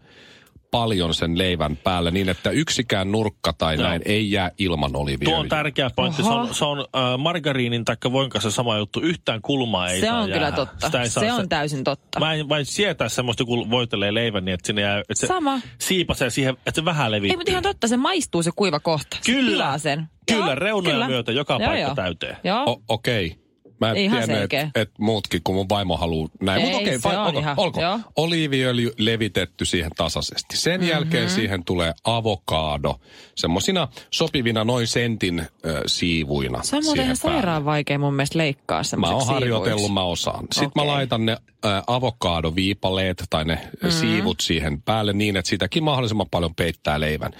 paljon 0.71 1.13
sen 1.13 1.37
leivän 1.37 1.77
päällä 1.77 2.11
niin, 2.11 2.29
että 2.29 2.49
yksikään 2.49 3.11
nurkka 3.11 3.53
tai 3.53 3.75
Joo. 3.75 3.83
näin 3.83 4.01
ei 4.05 4.31
jää 4.31 4.51
ilman 4.57 4.95
oliiviöljyä. 4.95 5.33
Tuo 5.35 5.39
on 5.43 5.49
tärkeä 5.49 5.89
pointti. 5.95 6.23
Se 6.23 6.29
on, 6.29 6.53
se 6.55 6.65
on 6.65 6.79
äh, 6.79 7.17
margariinin 7.17 7.85
tai 7.85 7.95
voin 8.11 8.29
kanssa 8.29 8.51
sama 8.51 8.77
juttu. 8.77 8.99
Yhtään 8.99 9.41
kulmaa 9.41 9.89
ei 9.89 9.99
Se 9.99 10.05
saa 10.05 10.19
on 10.19 10.25
kyllä 10.25 10.41
jäädä. 10.41 10.55
totta. 10.55 10.85
Sitä 10.85 11.01
ei 11.01 11.09
saa 11.09 11.23
Se 11.23 11.33
on 11.33 11.49
täysin 11.49 11.83
totta. 11.83 12.19
Mä 12.19 12.33
en 12.33 12.49
vain 12.49 12.65
sietää 12.65 13.09
semmoista, 13.09 13.45
kun 13.45 13.69
voitelee 13.71 14.13
leivän, 14.13 14.45
niin 14.45 14.53
että 14.53 14.67
sinne 14.67 14.81
jää, 14.81 14.99
että 14.99 15.13
se 15.15 15.27
Sama. 15.27 15.59
siipasee 15.79 16.29
siihen, 16.29 16.53
että 16.53 16.71
se 16.75 16.85
vähän 16.85 17.11
levittyy. 17.11 17.33
Ei, 17.33 17.37
mutta 17.37 17.51
ihan 17.51 17.63
totta, 17.63 17.87
se 17.87 17.97
maistuu 17.97 18.43
se 18.43 18.51
kuiva 18.55 18.79
kohta. 18.79 19.17
Se 19.21 19.31
Kyllä. 19.31 19.51
pilaa 19.51 19.77
sen. 19.77 20.05
Kyllä, 20.31 20.45
Joo, 20.45 20.55
reunoja 20.55 20.93
kyllä. 20.93 21.07
myötä 21.07 21.31
joka 21.31 21.53
Joo, 21.53 21.59
paikka 21.59 21.79
joo. 21.87 21.95
täyteen. 21.95 22.37
Joo. 22.43 22.63
O- 22.67 22.81
Okei. 22.87 23.35
Mä 23.79 23.91
en 23.91 23.97
Ihan 23.97 24.23
tiennyt, 24.25 24.53
että 24.53 24.69
et 24.81 24.91
muutkin 24.99 25.41
kuin 25.43 25.55
mun 25.55 25.69
vaimo 25.69 25.97
haluaa 25.97 26.29
näin. 26.41 26.61
Mutta 26.61 26.77
Ei, 26.77 26.97
okei, 26.97 27.11
on 27.17 27.25
olko, 27.25 27.39
ihan- 27.39 27.59
olko. 27.59 27.81
joo. 27.81 27.99
Oliiviöljy 28.15 28.91
levitetty 28.97 29.65
siihen 29.65 29.91
tasaisesti. 29.97 30.57
Sen 30.57 30.73
mm-hmm. 30.81 30.89
jälkeen 30.89 31.29
siihen 31.29 31.63
tulee 31.65 31.93
avokaado. 32.03 32.99
Semmosina 33.35 33.87
sopivina 34.11 34.63
noin 34.63 34.87
sentin 34.87 35.39
ö, 35.65 35.81
siivuina 35.87 36.63
Se 36.63 36.75
on 36.77 36.83
muuten 36.83 37.03
ihan 37.03 37.15
sairaan 37.15 37.65
vaikea 37.65 37.99
mun 37.99 38.13
mielestä 38.13 38.37
leikkaa 38.37 38.81
Mä 38.97 39.09
oon 39.09 39.27
harjoitellut, 39.27 39.63
siivuiksi. 39.65 39.93
mä 39.93 40.03
osaan. 40.03 40.45
Sitten 40.53 40.71
mä 40.75 40.81
Okei. 40.81 40.93
laitan 40.93 41.25
ne 41.25 41.37
avokaadoviipaleet 41.87 43.23
tai 43.29 43.45
ne 43.45 43.55
mm-hmm. 43.55 43.91
siivut 43.91 44.39
siihen 44.41 44.81
päälle 44.81 45.13
niin, 45.13 45.37
että 45.37 45.49
sitäkin 45.49 45.83
mahdollisimman 45.83 46.29
paljon 46.31 46.55
peittää 46.55 46.99
leivän. 46.99 47.31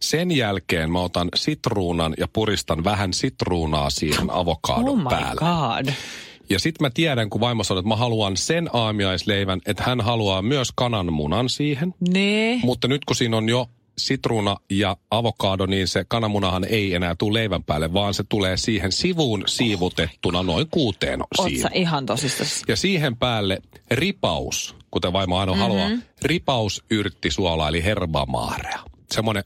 Sen 0.00 0.36
jälkeen 0.36 0.90
mä 0.90 1.00
otan 1.00 1.28
sitruunan 1.34 2.14
ja 2.18 2.28
puristan 2.32 2.84
vähän 2.84 3.12
sitruunaa 3.12 3.90
siihen 3.90 4.30
avokaadon 4.30 4.88
Oh 4.88 4.96
my 4.96 5.04
päälle. 5.08 5.40
god. 5.40 5.94
Ja 6.50 6.58
sitten 6.58 6.84
mä 6.84 6.90
tiedän, 6.90 7.30
kun 7.30 7.40
vaimo 7.40 7.64
sanoi, 7.64 7.78
että 7.80 7.88
mä 7.88 7.96
haluan 7.96 8.36
sen 8.36 8.70
aamiaisleivän, 8.72 9.60
että 9.66 9.82
hän 9.82 10.00
haluaa 10.00 10.42
myös 10.42 10.68
kananmunan 10.74 11.48
siihen. 11.48 11.94
Nee. 12.08 12.60
Mutta 12.62 12.88
nyt 12.88 13.04
kun 13.04 13.16
siinä 13.16 13.36
on 13.36 13.48
jo 13.48 13.66
sitruuna 13.98 14.56
ja 14.70 14.96
avokaado, 15.10 15.66
niin 15.66 15.88
se 15.88 16.04
kananmunahan 16.08 16.64
ei 16.64 16.94
enää 16.94 17.14
tule 17.14 17.38
leivän 17.38 17.64
päälle, 17.64 17.92
vaan 17.92 18.14
se 18.14 18.24
tulee 18.28 18.56
siihen 18.56 18.92
sivuun 18.92 19.44
siivutettuna 19.46 20.42
noin 20.42 20.66
kuuteen 20.70 21.20
siivuun. 21.46 21.70
ihan 21.74 22.06
tosissas? 22.06 22.62
Ja 22.68 22.76
siihen 22.76 23.16
päälle 23.16 23.62
ripaus, 23.90 24.76
kuten 24.90 25.12
vaimo 25.12 25.38
aina 25.38 25.52
mm-hmm. 25.52 25.62
haluaa, 25.62 25.90
ripaus 26.22 26.84
yrttisuola 26.90 27.68
eli 27.68 27.84
herbamaarea. 27.84 28.78
Semmoinen 29.10 29.44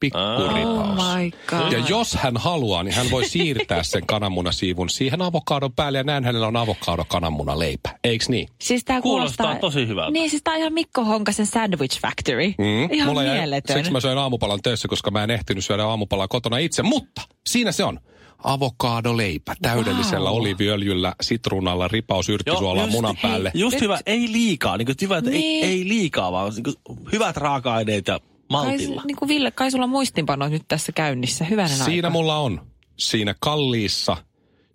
pikku 0.00 0.18
Oh 0.18 0.54
ripaus. 0.54 0.98
my 1.16 1.30
god. 1.46 1.72
Ja 1.72 1.78
jos 1.88 2.14
hän 2.14 2.36
haluaa, 2.36 2.82
niin 2.82 2.94
hän 2.94 3.10
voi 3.10 3.28
siirtää 3.28 3.82
sen 3.82 4.06
kananmunasiivun 4.06 4.90
siihen 4.90 5.22
avokadon 5.22 5.72
päälle 5.72 5.98
ja 5.98 6.04
näin 6.04 6.24
hänellä 6.24 6.46
on 6.46 6.56
avokado 6.56 7.04
kananmuna 7.08 7.58
leipä. 7.58 7.90
Eiks 8.04 8.28
niin? 8.28 8.48
Siis 8.60 8.84
tää 8.84 9.00
Kuulostaa 9.00 9.46
kuulostaa... 9.46 9.70
tosi 9.70 9.86
hyvältä. 9.88 10.10
Niin, 10.10 10.30
siis 10.30 10.42
tää 10.42 10.54
on 10.54 10.60
ihan 10.60 10.72
Mikko 10.72 11.04
Honkasen 11.04 11.46
Sandwich 11.46 12.00
Factory. 12.00 12.46
Mm. 12.58 12.88
Ihan 12.92 13.08
Mulla 13.08 13.22
jäi- 13.22 13.38
mieletön. 13.38 13.76
Siksi 13.76 13.92
mä 13.92 14.00
söin 14.00 14.18
aamupalan 14.18 14.62
töissä, 14.62 14.88
koska 14.88 15.10
mä 15.10 15.24
en 15.24 15.30
ehtinyt 15.30 15.64
syödä 15.64 15.84
aamupalaa 15.86 16.28
kotona 16.28 16.58
itse. 16.58 16.82
Mutta 16.82 17.22
siinä 17.46 17.72
se 17.72 17.84
on. 17.84 18.00
Avokadoleipä 18.44 19.54
täydellisellä 19.62 20.30
Wow. 20.30 20.38
oliiviöljyllä, 20.38 21.14
sitruunalla, 21.20 21.88
ripaus 21.88 22.28
yrttisuolaa 22.28 22.86
munan 22.86 23.16
hei, 23.22 23.30
päälle. 23.30 23.50
Just 23.54 23.74
Nyt- 23.74 23.82
hyvä, 23.82 23.98
ei 24.06 24.32
liikaa. 24.32 24.76
Niin 24.76 24.86
kuin, 24.86 24.96
hyvä, 25.02 25.18
että 25.18 25.30
Niin. 25.30 25.64
ei, 25.64 25.70
ei 25.70 25.88
liikaa, 25.88 26.32
vaan 26.32 26.52
niin 26.54 26.62
kuin, 26.64 26.98
hyvät 27.12 27.36
raaka-aineet 27.36 28.08
ja 28.08 28.20
Kai, 28.52 28.66
maltilla. 28.68 29.02
niin 29.06 29.16
kuin 29.16 29.28
Ville, 29.28 29.50
kai 29.50 29.70
sulla 29.70 29.84
on 29.84 29.90
muistinpanot 29.90 30.50
nyt 30.50 30.62
tässä 30.68 30.92
käynnissä. 30.92 31.44
Hyvänen 31.44 31.76
Siinä 31.76 32.08
aika. 32.08 32.10
mulla 32.10 32.38
on. 32.38 32.60
Siinä 32.98 33.34
kalliissa, 33.40 34.16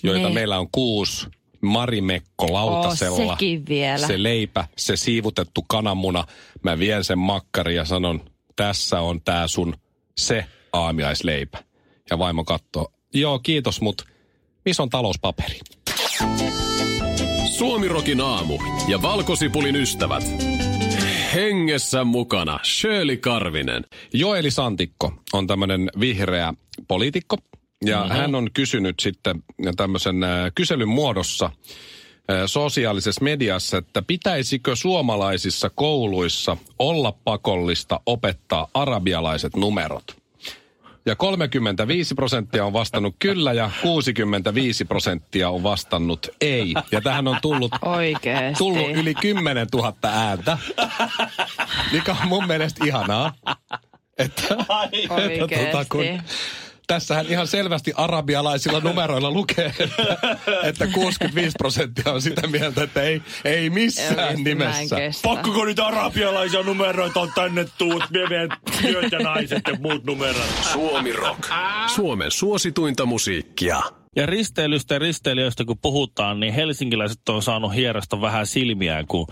joita 0.04 0.28
Ne. 0.28 0.34
meillä 0.34 0.60
on 0.60 0.68
kuusi, 0.72 1.28
marimekko 1.62 2.54
lautasella. 2.54 3.18
Oo, 3.24 3.32
sekin 3.32 3.66
vielä. 3.70 4.08
Se 4.08 4.24
leipä, 4.24 4.68
se 4.78 4.96
siivutettu 4.98 5.66
kananmuna. 5.68 6.24
Mä 6.64 6.80
vien 6.80 7.04
sen 7.04 7.20
makkari 7.20 7.76
ja 7.76 7.86
sanon, 7.86 8.22
tässä 8.56 9.02
on 9.02 9.22
tää 9.22 9.48
sun 9.48 9.76
se 10.18 10.46
aamiaisleipä. 10.74 11.58
Ja 12.10 12.20
vaimo 12.20 12.44
katsoo, 12.44 12.92
joo 13.14 13.40
kiitos, 13.40 13.82
mut 13.82 14.06
missä 14.66 14.84
on 14.84 14.90
talouspaperi? 14.90 15.60
Suomirokin 17.58 18.22
aamu 18.22 18.58
ja 18.88 19.02
valkosipulin 19.02 19.76
ystävät. 19.76 20.24
Hengessä 21.34 22.04
mukana 22.04 22.60
Shirley 22.64 23.18
Karvinen. 23.18 23.86
Joeli 24.14 24.52
Santikko 24.52 25.14
on 25.34 25.48
tämmöinen 25.48 25.90
vihreä 26.00 26.54
poliitikko. 26.88 27.38
Ja 27.86 27.98
mm-hmm. 27.98 28.16
hän 28.16 28.36
on 28.36 28.50
kysynyt 28.54 29.00
sitten 29.00 29.44
tämmöisen 29.78 30.24
äh, 30.24 30.52
kyselyn 30.56 30.88
muodossa 30.88 31.46
äh, 31.46 31.52
sosiaalisessa 32.46 33.24
mediassa, 33.24 33.78
että 33.78 34.02
pitäisikö 34.02 34.76
suomalaisissa 34.76 35.70
kouluissa 35.76 36.58
olla 36.80 37.12
pakollista 37.24 38.00
opettaa 38.06 38.68
arabialaiset 38.74 39.56
numerot? 39.56 40.21
Ja 41.06 41.16
35 41.16 42.16
prosenttia 42.16 42.66
on 42.66 42.74
vastannut 42.74 43.16
kyllä 43.20 43.54
ja 43.54 43.72
65 43.82 44.86
prosenttia 44.86 45.50
on 45.50 45.64
vastannut 45.64 46.30
ei. 46.42 46.74
Ja 46.92 47.02
tähän 47.02 47.28
on 47.28 47.38
tullut, 47.42 47.72
Oikeesti. 47.82 48.58
tullut 48.58 48.90
yli 48.90 49.14
10 49.14 49.68
000 49.74 49.94
ääntä, 50.04 50.58
mikä 51.92 52.16
on 52.22 52.28
mun 52.28 52.48
mielestä 52.48 52.86
ihanaa. 52.86 53.34
Että, 54.18 54.44
että 54.48 55.48
tota, 55.48 55.86
kun, 55.90 56.00
Oikeesti. 56.00 56.61
Tässähän 56.92 57.26
ihan 57.30 57.48
selvästi 57.48 57.94
arabialaisilla 57.96 58.80
numeroilla 58.80 59.32
lukee, 59.32 59.74
että, 59.80 60.18
että 60.64 60.88
65 60.88 61.56
prosenttia 61.58 62.14
on 62.14 62.22
sitä 62.22 62.48
mieltä, 62.48 62.84
että 62.84 63.02
ei, 63.02 63.22
ei 63.46 63.70
missään 63.70 64.34
en 64.34 64.44
nimessä. 64.44 64.96
Pakkoko 65.24 65.66
niitä 65.66 65.86
arabialaisia 65.86 66.64
numeroita 66.64 67.20
on 67.20 67.32
tänne 67.36 67.66
tuut, 67.78 68.04
meidän 68.12 68.50
työt 68.82 69.12
ja 69.12 69.20
naiset 69.20 69.62
ja 69.68 69.76
muut 69.80 70.04
numerot. 70.04 70.46
Suomi 70.74 71.14
Rock. 71.14 71.50
Suomen 71.96 72.32
suosituinta 72.32 73.06
musiikkia. 73.06 73.82
Ja 74.16 74.26
risteilystä 74.26 74.96
ja 74.96 75.00
risteilijöistä 75.00 75.66
kun 75.66 75.78
puhutaan, 75.82 76.40
niin 76.40 76.54
helsinkiläiset 76.54 77.30
on 77.30 77.44
saanut 77.44 77.76
hierasta 77.76 78.22
vähän 78.22 78.48
silmiään, 78.48 79.08
kun... 79.08 79.28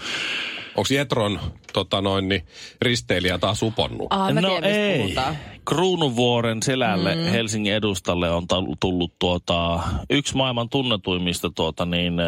Onko 0.75 0.87
Jetron 0.93 1.39
tota 1.73 2.01
noin, 2.01 2.29
niin, 2.29 2.41
risteilijä 2.81 3.37
taas 3.37 3.63
uponnut? 3.63 4.07
Ah, 4.09 4.33
mä 4.33 4.41
no 4.41 4.49
tiedän, 4.49 4.71
ei. 4.71 4.99
puhutaan. 4.99 5.37
Kruununvuoren 5.69 6.63
selälle 6.63 7.15
mm. 7.15 7.21
Helsingin 7.21 7.73
edustalle 7.73 8.31
on 8.31 8.43
tullut 8.79 9.13
tuota, 9.19 9.79
yksi 10.09 10.35
maailman 10.37 10.69
tunnetuimmista 10.69 11.49
tuota, 11.49 11.85
niin, 11.85 12.19
äh, 12.19 12.27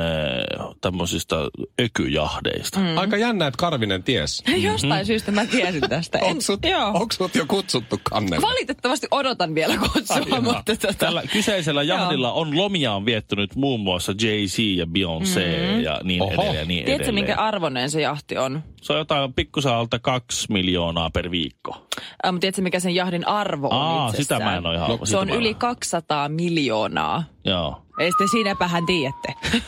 tämmöisistä 0.82 1.36
ökyjahdeista. 1.82 2.80
Mm. 2.80 2.98
Aika 2.98 3.18
jännä, 3.18 3.48
että 3.48 3.58
Karvinen 3.58 4.04
ties. 4.04 4.44
Jostain 4.58 5.06
syystä 5.06 5.32
mä 5.32 5.46
tiesin 5.46 5.82
tästä. 5.90 6.18
En- 6.22 6.26
Onko 6.26 6.42
sut, 6.42 6.66
Joo. 6.66 6.92
onks 6.94 7.16
sut 7.16 7.36
jo 7.36 7.46
kutsuttu 7.48 8.00
kannelle? 8.04 8.42
Valitettavasti 8.48 9.08
odotan 9.12 9.56
vielä 9.56 9.78
kutsua, 9.78 10.42
mutta 10.42 10.76
tota, 10.76 10.94
Tällä 10.94 11.24
kyseisellä 11.34 11.84
jahdilla 11.84 12.32
on 12.32 12.58
lomiaan 12.58 13.06
viettynyt 13.06 13.56
muun 13.56 13.80
muassa 13.80 14.12
Jay-Z 14.12 14.60
ja 14.60 14.86
Beyoncé 14.86 15.74
mm. 15.74 15.82
ja 15.82 16.00
niin 16.04 16.22
Oho. 16.22 16.32
edelleen. 16.32 16.56
Ja 16.56 16.66
niin 16.66 16.86
tiedätkö 16.86 17.04
edelleen. 17.04 17.14
minkä 17.26 17.42
arvoinen 17.42 17.90
se 17.92 18.02
jahti 18.02 18.38
on? 18.38 18.64
Se 18.82 18.94
on 18.94 19.00
jotain 19.00 19.34
pikkusen 19.34 19.74
alta 19.74 20.00
kaksi 20.00 20.52
miljoonaa 20.52 21.10
per 21.10 21.32
viikko. 21.32 21.88
Äh, 22.26 22.32
mutta 22.32 22.40
tiedätkö 22.40 22.62
mikä 22.62 22.80
sen 22.80 22.96
jahdin 22.96 23.28
arvo 23.40 23.68
on 23.68 23.74
Aa, 23.74 24.08
itsessään? 24.10 24.40
sitä 24.40 24.52
mä 24.52 24.58
en 24.58 24.66
ole 24.66 24.76
ihan... 24.76 25.00
Se 25.04 25.18
on 25.18 25.30
yli 25.30 25.48
ole. 25.48 25.54
200 25.56 26.30
miljoonaa. 26.30 27.24
Joo. 27.46 27.82
Ei 28.00 28.12
sitten 28.12 28.28
siinäpähän 28.30 28.86
tiedätte. 28.86 29.34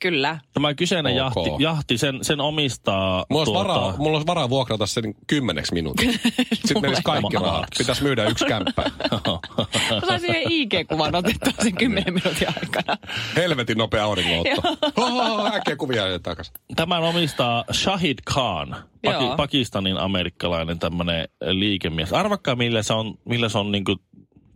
Kyllä. 0.00 0.38
Tämä 0.54 0.74
kyseinen 0.74 1.12
Ok. 1.12 1.16
jahti, 1.18 1.62
jahti 1.62 1.98
sen, 1.98 2.18
sen 2.24 2.40
omistaa... 2.40 3.24
Mulla 3.30 3.40
olisi, 3.40 3.52
tuota- 3.52 3.68
varaa, 3.68 3.94
mulla 3.98 4.16
olisi 4.16 4.26
varaa 4.26 4.50
vuokrata 4.50 4.86
sen 4.86 5.14
kymmeneksi 5.26 5.74
minuutiksi. 5.74 6.20
Sitten 6.54 6.82
menisi 6.82 7.02
kaikki 7.02 7.36
rahat. 7.40 7.66
Pitäisi 7.78 8.02
myydä 8.02 8.24
yksi 8.28 8.44
kämppä. 8.44 8.82
Mä 9.90 10.06
saisin 10.06 10.30
yhden 10.30 10.52
IG-kuvan 10.52 11.14
otettua 11.14 11.52
sen 11.62 11.74
10 11.76 12.14
minuutin 12.14 12.48
aikana. 12.48 12.98
Helvetin 13.36 13.78
nopea 13.78 14.04
auringonotto. 14.04 14.62
Äkkiä 15.54 15.76
kuvia 15.76 16.02
takaisin. 16.22 16.54
Tämän 16.76 17.02
omistaa 17.02 17.64
Shahid 17.72 18.18
Khan. 18.24 18.76
Paki, 19.04 19.24
Pakistanin 19.36 19.96
amerikkalainen 19.96 20.78
tämmöinen 20.78 21.28
liikemies. 21.50 22.12
Arvakkaa, 22.12 22.56
millä 22.56 22.82
se 22.82 22.92
on, 22.92 23.14
millä 23.24 23.48
se 23.48 23.58
on 23.58 23.72
niinku 23.72 23.96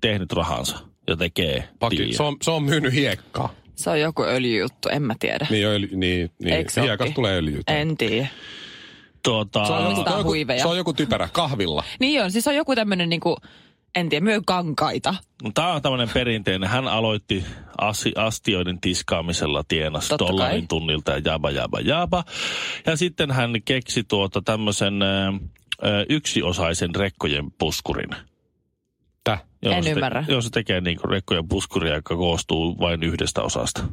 tehnyt 0.00 0.32
rahansa 0.32 0.78
ja 1.06 1.16
tekee 1.16 1.68
Paki, 1.78 2.12
se, 2.12 2.22
on, 2.22 2.36
se 2.42 2.50
on 2.50 2.62
myynyt 2.62 2.92
hiekkaa. 2.92 3.50
Se 3.78 3.90
on 3.90 4.00
joku 4.00 4.22
öljyjuttu, 4.24 4.88
en 4.88 5.02
mä 5.02 5.14
tiedä. 5.18 5.46
Niin, 5.50 5.66
öljy, 5.66 5.88
niin, 5.96 6.30
niin. 6.42 6.54
Eikö 6.54 6.70
se 6.72 6.80
ookin? 6.80 7.14
tulee 7.14 7.36
öljyä. 7.36 7.60
En 7.66 7.96
tiedä. 7.96 8.28
Tuota, 9.22 9.64
Se 9.66 9.72
on, 9.72 9.82
joku, 9.90 9.94
se, 10.04 10.10
on 10.10 10.18
joku, 10.18 10.28
huiveja. 10.30 10.62
se 10.62 10.68
on 10.68 10.76
joku 10.76 10.92
typerä 10.92 11.28
kahvilla. 11.32 11.84
Niin 12.00 12.22
on, 12.22 12.30
siis 12.32 12.46
on 12.48 12.54
joku 12.54 12.74
tämmönen 12.74 13.08
niinku, 13.08 13.36
en 13.94 14.08
tiedä, 14.08 14.24
myö 14.24 14.40
kankaita. 14.46 15.14
Tämä 15.54 15.72
on 15.72 15.82
tämmöinen 15.82 16.08
perinteinen. 16.14 16.68
Hän 16.68 16.88
aloitti 16.88 17.44
asi, 17.78 18.12
astioiden 18.16 18.80
tiskaamisella 18.80 19.64
tienas 19.68 20.08
Totta 20.08 20.26
dollarin 20.26 20.60
kai. 20.60 20.66
tunnilta 20.68 21.10
ja 21.12 21.20
jaba, 21.24 21.50
jaba, 21.50 21.80
jaba. 21.80 22.24
Ja 22.86 22.96
sitten 22.96 23.30
hän 23.30 23.50
keksi 23.64 24.04
tuota 24.04 24.42
tämmöisen 24.42 25.02
ö, 25.02 25.32
yksiosaisen 26.08 26.94
rekkojen 26.94 27.50
puskurin. 27.58 28.10
Täh. 29.60 29.76
En 29.76 29.84
se 29.84 29.90
ymmärrä. 29.90 30.24
Te, 30.26 30.32
joo, 30.32 30.40
se 30.40 30.50
tekee 30.50 30.80
niinku 30.80 31.08
rekkojen 31.08 31.48
puskuria, 31.48 31.94
joka 31.94 32.16
koostuu 32.16 32.78
vain 32.80 33.02
yhdestä 33.02 33.42
osasta. 33.42 33.84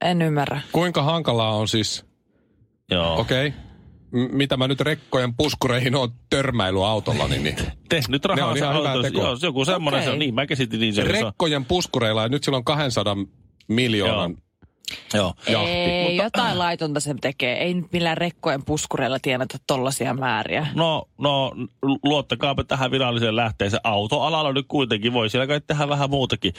En 0.00 0.22
ymmärrä. 0.22 0.60
Kuinka 0.72 1.02
hankalaa 1.02 1.56
on 1.56 1.68
siis, 1.68 2.06
Joo. 2.90 3.20
okei, 3.20 3.46
okay. 3.48 3.60
M- 4.12 4.36
mitä 4.36 4.56
mä 4.56 4.68
nyt 4.68 4.80
rekkojen 4.80 5.34
puskureihin 5.34 5.94
on 5.94 6.10
törmäily 6.30 6.86
autolla, 6.86 7.28
niin, 7.28 7.42
niin 7.44 7.56
Tehnyt 7.88 8.24
Ne 8.24 8.32
on 8.32 8.38
rahaa 8.38 8.54
ihan 8.54 8.78
hyvää 8.78 9.02
tekoa. 9.02 9.22
Joo, 9.24 9.36
joku 9.42 9.64
semmoinen 9.64 9.98
Okei. 9.98 10.06
se 10.06 10.12
on. 10.12 10.18
Niin, 10.18 10.34
mä 10.34 10.46
käsitin 10.46 10.80
niin 10.80 10.94
se. 10.94 11.02
se 11.02 11.08
on- 11.08 11.14
rekkojen 11.14 11.64
puskureilla 11.64 12.22
ja 12.22 12.28
nyt 12.28 12.44
sillä 12.44 12.56
on 12.58 12.64
200 12.64 13.16
miljoonan 13.68 14.30
Joo. 14.30 14.40
Jahti. 15.14 15.70
Ei, 15.70 16.08
Mutta- 16.08 16.22
jotain 16.22 16.58
laitonta 16.58 17.00
sen 17.00 17.20
tekee. 17.20 17.58
Ei 17.62 17.74
nyt 17.74 17.92
millään 17.92 18.16
rekkojen 18.16 18.64
puskureilla 18.64 19.18
tienata 19.18 19.58
tollasia 19.66 20.14
määriä. 20.14 20.66
No, 20.74 21.08
no, 21.18 21.52
luottakaapa 22.04 22.64
tähän 22.64 22.90
viralliseen 22.90 23.36
lähteeseen. 23.36 23.80
Autoalalla 23.84 24.52
nyt 24.52 24.66
kuitenkin 24.68 25.12
voi 25.12 25.30
siellä 25.30 25.46
kai 25.46 25.60
tehdä 25.66 25.88
vähän 25.88 26.10
muutakin. 26.10 26.54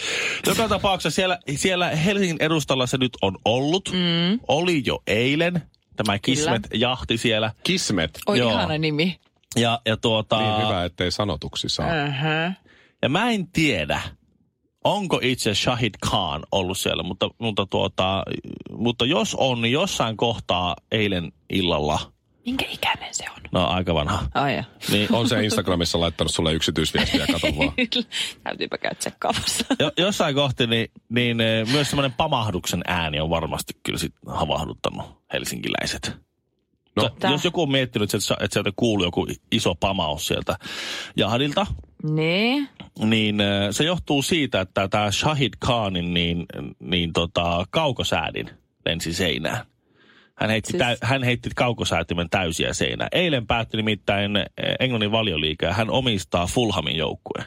Joka 0.48 0.68
tapauksessa 0.68 1.16
siellä, 1.16 1.40
siellä 1.56 1.90
Helsingin 1.90 2.38
edustalla 2.40 2.88
se 2.88 2.98
nyt 2.98 3.18
on 3.22 3.38
ollut. 3.46 3.90
Mm. 3.94 4.40
Oli 4.48 4.82
jo 4.86 5.00
eilen. 5.08 5.62
Tämä 5.96 6.20
Kismet-jahti 6.20 7.18
siellä. 7.18 7.52
Kismet. 7.64 8.20
Oi 8.28 8.38
Joo. 8.40 8.52
ihana 8.52 8.78
nimi. 8.78 9.20
Ja, 9.56 9.82
ja, 9.86 9.98
tuota, 9.98 10.40
Niin 10.40 10.68
hyvä, 10.68 10.86
ettei 10.86 11.12
sanotuksi 11.12 11.70
saa. 11.70 11.88
Uh-huh. 11.88 12.54
ja 13.02 13.10
mä 13.10 13.32
en 13.32 13.48
tiedä, 13.48 14.02
onko 14.84 15.20
itse 15.24 15.56
Shahid 15.56 15.94
Khan 16.02 16.44
ollut 16.52 16.78
siellä, 16.78 17.04
mutta, 17.04 17.30
mutta, 17.38 17.66
tuota, 17.66 18.24
mutta 18.78 19.06
jos 19.06 19.36
on, 19.40 19.62
niin 19.62 19.72
jossain 19.72 20.18
kohtaa 20.18 20.76
eilen 20.92 21.32
illalla, 21.50 22.00
Minkä 22.46 22.66
ikäinen 22.72 23.16
se 23.16 23.26
on? 23.30 23.42
no 23.52 23.68
aika 23.68 23.94
vanha, 23.94 24.26
Ai 24.34 24.56
ja. 24.56 24.64
niin 24.92 25.14
On 25.14 25.30
se 25.30 25.44
Instagramissa 25.44 26.00
laittanut 26.00 26.34
sulle 26.34 26.54
yksityisviestiä, 26.54 27.28
kato 27.28 27.48
vaan. 27.58 27.74
Täytyypä 28.44 28.78
käydä 28.78 28.96
tsekkaamassa. 28.96 29.66
Jo, 29.80 29.92
jossain 29.98 30.36
kohti 30.36 30.68
niin, 30.68 30.88
niin 31.10 31.42
eh, 31.42 31.68
myös 31.68 31.90
semmoinen 31.90 32.14
pamahduksen 32.14 32.82
ääni 32.88 33.20
on 33.20 33.30
varmasti 33.30 33.74
kyllä 33.84 34.00
sit 34.00 34.14
havahduttanut 34.28 35.06
helsinkiläiset. 35.34 36.18
No. 36.96 37.10
No, 37.24 37.32
jos 37.32 37.46
joku 37.46 37.62
on 37.62 37.72
miettinyt, 37.72 38.14
että, 38.14 38.34
että 38.40 38.54
sieltä 38.54 38.72
kuuluu 38.76 39.06
joku 39.06 39.28
iso 39.52 39.76
pamaus 39.76 40.28
sieltä 40.28 40.58
jahdilta, 41.18 41.66
niin. 42.04 42.70
Niin 43.00 43.42
eh, 43.42 43.48
se 43.72 43.84
johtuu 43.84 44.22
siitä, 44.22 44.62
että 44.62 44.88
tämä 44.88 45.12
Shahid 45.12 45.54
Khanin 45.66 46.14
niin, 46.14 46.46
niin 46.80 47.14
tota, 47.14 47.66
kaukosäädin 47.70 48.50
lensi 48.86 49.14
seinään. 49.14 49.66
Hän 50.36 50.50
heitti, 50.50 50.72
Siis- 50.72 50.80
täy, 50.80 50.98
hän 51.02 51.24
heitti 51.24 51.50
kaukosäätimen 51.56 52.30
täysiä 52.30 52.74
seinään. 52.74 53.10
Eilen 53.12 53.48
päättyi 53.48 53.78
nimittäin 53.78 54.38
eh, 54.38 54.46
Englannin 54.80 55.12
valioliiga 55.12 55.66
ja 55.66 55.74
hän 55.74 55.90
omistaa 55.90 56.48
Fulhamin 56.48 56.98
joukkueen. 56.98 57.46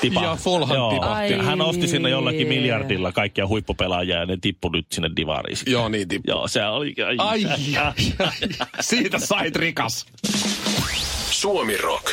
Tipa. 0.00 0.22
Ja 0.22 0.36
Fulham 0.36 0.76
Joo. 0.76 0.90
tipahti. 0.90 1.32
Ja 1.32 1.42
Hän 1.42 1.60
osti 1.60 1.88
sinne 1.88 2.10
jollakin 2.10 2.48
miljardilla 2.48 3.12
kaikkia 3.12 3.46
huippupelaajia 3.46 4.16
ja 4.16 4.26
ne 4.26 4.36
tippui 4.40 4.70
nyt 4.70 4.86
sinne 4.92 5.10
divariin. 5.16 5.58
Joo, 5.66 5.88
niin 5.88 6.08
tippu. 6.08 6.30
Joo, 6.30 6.48
se 6.48 6.64
oli... 6.64 6.94
Ai, 7.06 7.16
Ai, 7.18 7.44
ai, 7.44 7.94
ai. 8.18 8.32
Siitä 8.80 9.18
sait 9.18 9.56
rikas. 9.56 10.06
Suomi 11.30 11.76
Rock. 11.76 12.12